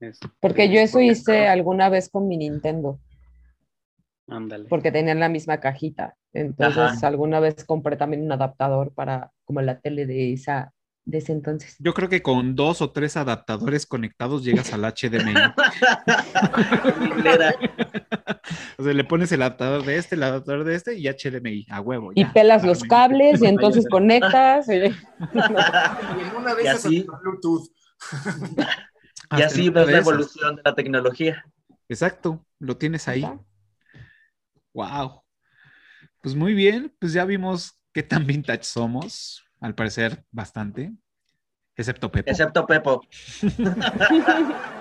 Este, 0.00 0.26
porque 0.40 0.70
yo 0.72 0.80
eso 0.80 1.00
hice 1.00 1.48
alguna 1.48 1.90
vez 1.90 2.08
con 2.08 2.26
mi 2.28 2.38
Nintendo, 2.38 2.98
Ándale. 4.26 4.68
porque 4.70 4.90
tenían 4.90 5.20
la 5.20 5.28
misma 5.28 5.60
cajita. 5.60 6.16
Entonces, 6.32 6.78
Ajá. 6.78 7.06
alguna 7.06 7.40
vez 7.40 7.62
compré 7.64 7.96
también 7.96 8.22
un 8.22 8.32
adaptador 8.32 8.94
para 8.94 9.32
como 9.44 9.60
la 9.60 9.80
tele 9.80 10.06
de 10.06 10.32
esa 10.32 10.72
de 11.06 11.18
ese 11.18 11.32
entonces. 11.32 11.76
Yo 11.78 11.94
creo 11.94 12.08
que 12.10 12.20
con 12.20 12.54
dos 12.56 12.82
o 12.82 12.90
tres 12.90 13.16
adaptadores 13.16 13.86
conectados 13.86 14.44
llegas 14.44 14.72
al 14.74 14.82
HDMI. 14.82 15.34
O 18.78 18.84
sea, 18.84 18.92
le 18.92 19.04
pones 19.04 19.32
el 19.32 19.42
adaptador 19.42 19.84
de 19.84 19.96
este, 19.96 20.14
el 20.14 20.22
adaptador 20.22 20.64
de 20.64 20.74
este 20.74 20.94
y 20.98 21.08
HDMI, 21.08 21.66
a 21.70 21.80
huevo. 21.80 22.12
Y 22.14 22.24
pelas 22.26 22.64
los 22.64 22.82
cables 22.84 23.42
y 23.42 23.46
entonces 23.46 23.86
conectas. 23.88 24.68
y- 24.68 24.74
Y 24.74 24.84
en 24.84 26.36
una 26.36 26.52
Y 26.62 26.66
esas 26.66 26.84
así- 26.86 27.06
Bluetooth. 27.22 27.68
y 29.38 29.42
así 29.42 29.70
ves 29.70 29.88
la 29.88 29.98
evolución 29.98 30.56
de 30.56 30.62
la 30.64 30.74
tecnología. 30.74 31.44
Exacto, 31.88 32.44
lo 32.58 32.76
tienes 32.76 33.08
ahí. 33.08 33.24
Ajá. 33.24 33.40
Wow. 34.74 35.22
Pues 36.22 36.34
muy 36.34 36.54
bien, 36.54 36.94
pues 37.00 37.12
ya 37.12 37.24
vimos 37.24 37.80
qué 37.92 38.02
tan 38.02 38.26
vintage 38.26 38.64
somos. 38.64 39.42
Al 39.60 39.74
parecer, 39.74 40.24
bastante. 40.30 40.92
Excepto 41.74 42.10
Pepe. 42.10 42.30
Excepto 42.30 42.66
Pepo. 42.66 43.02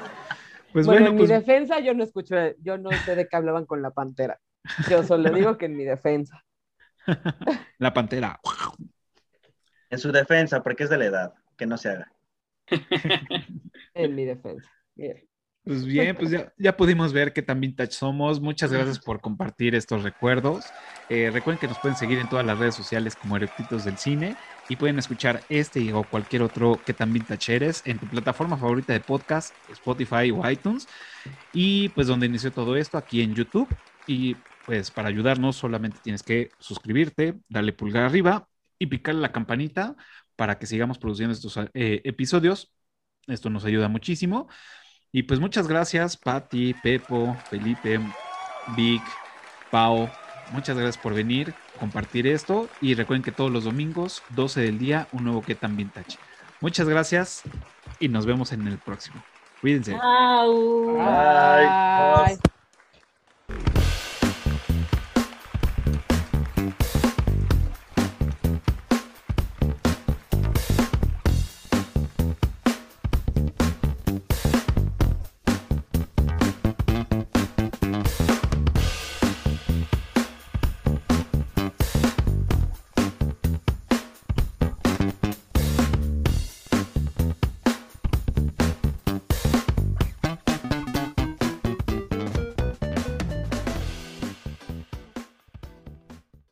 Pues 0.76 0.88
bueno, 0.88 1.06
bueno, 1.06 1.12
en 1.14 1.18
pues 1.20 1.30
mi 1.30 1.36
defensa 1.38 1.80
yo 1.80 1.94
no 1.94 2.04
escuché, 2.04 2.58
yo 2.60 2.78
no 2.78 2.90
sé 3.06 3.16
de 3.16 3.30
qué 3.30 3.38
hablaban 3.38 3.66
con 3.66 3.82
la 3.82 3.92
pantera. 3.92 4.42
Yo 4.90 5.04
solo 5.04 5.30
digo 5.30 5.58
que 5.58 5.68
en 5.68 5.78
mi 5.78 5.86
defensa. 5.86 6.44
la 7.78 7.94
pantera. 7.94 8.42
En 9.90 10.00
su 10.00 10.12
defensa, 10.12 10.62
porque 10.62 10.84
es 10.84 10.90
de 10.90 10.98
la 10.98 11.06
edad. 11.06 11.34
Que 11.56 11.66
no 11.66 11.78
se 11.78 11.92
haga. 11.92 12.12
En 13.94 14.16
mi 14.16 14.26
defensa. 14.26 14.70
Mira. 14.96 15.22
Pues 15.66 15.84
bien, 15.84 16.16
pues 16.16 16.30
ya, 16.30 16.54
ya 16.60 16.78
pudimos 16.78 17.12
ver 17.12 17.34
qué 17.34 17.42
tan 17.42 17.60
vintage 17.60 17.94
somos. 17.94 18.40
Muchas 18.40 18.72
gracias 18.72 19.00
por 19.00 19.20
compartir 19.20 19.74
estos 19.74 20.04
recuerdos. 20.04 20.64
Eh, 21.10 21.32
recuerden 21.34 21.60
que 21.60 21.68
nos 21.68 21.80
pueden 21.80 21.98
seguir 21.98 22.20
en 22.20 22.30
todas 22.30 22.46
las 22.46 22.60
redes 22.60 22.76
sociales 22.76 23.16
como 23.16 23.36
Erectitos 23.36 23.84
del 23.84 23.98
Cine 23.98 24.38
y 24.70 24.76
pueden 24.76 25.00
escuchar 25.00 25.42
este 25.50 25.92
o 25.92 26.04
cualquier 26.04 26.44
otro 26.44 26.80
que 26.86 26.94
tan 26.94 27.12
vintage 27.12 27.56
eres 27.56 27.82
en 27.86 27.98
tu 27.98 28.06
plataforma 28.06 28.58
favorita 28.58 28.94
de 28.94 29.00
podcast, 29.00 29.56
Spotify 29.72 30.30
o 30.30 30.48
iTunes. 30.48 30.88
Y 31.52 31.90
pues 31.90 32.06
donde 32.06 32.28
inició 32.28 32.52
todo 32.52 32.76
esto, 32.76 33.00
aquí 33.00 33.22
en 33.22 33.34
YouTube. 33.34 33.68
Y 34.06 34.36
pues 34.68 34.92
para 34.92 35.10
ayudarnos 35.10 35.56
solamente 35.56 35.98
tienes 36.04 36.22
que 36.22 36.52
suscribirte, 36.60 37.40
darle 37.50 37.74
pulgar 37.74 38.04
arriba 38.04 38.48
y 38.78 38.86
picarle 38.86 39.22
la 39.22 39.32
campanita 39.32 39.96
para 40.36 40.60
que 40.60 40.68
sigamos 40.68 41.00
produciendo 41.00 41.34
estos 41.34 41.58
eh, 41.74 42.02
episodios. 42.04 42.72
Esto 43.26 43.50
nos 43.50 43.66
ayuda 43.66 43.88
muchísimo. 43.88 44.48
Y 45.16 45.24
pues 45.24 45.40
muchas 45.40 45.70
gracias, 45.70 46.18
Patti, 46.18 46.74
Pepo, 46.74 47.38
Felipe, 47.50 48.02
Vic, 48.76 49.02
Pau. 49.72 50.10
Muchas 50.52 50.76
gracias 50.76 51.02
por 51.02 51.14
venir, 51.14 51.54
compartir 51.80 52.28
esto. 52.28 52.68
Y 52.82 52.96
recuerden 52.96 53.24
que 53.24 53.32
todos 53.32 53.50
los 53.50 53.64
domingos, 53.64 54.24
12 54.32 54.60
del 54.60 54.78
día, 54.78 55.08
un 55.14 55.24
nuevo 55.24 55.42
que 55.42 55.56
tan 55.56 55.78
vintage. 55.78 56.18
Muchas 56.60 56.90
gracias 56.90 57.44
y 58.02 58.10
nos 58.10 58.26
vemos 58.26 58.52
en 58.52 58.68
el 58.68 58.78
próximo. 58.78 59.24
Cuídense. 59.62 59.98
Ay, 60.04 61.66
Bye. 62.28 62.38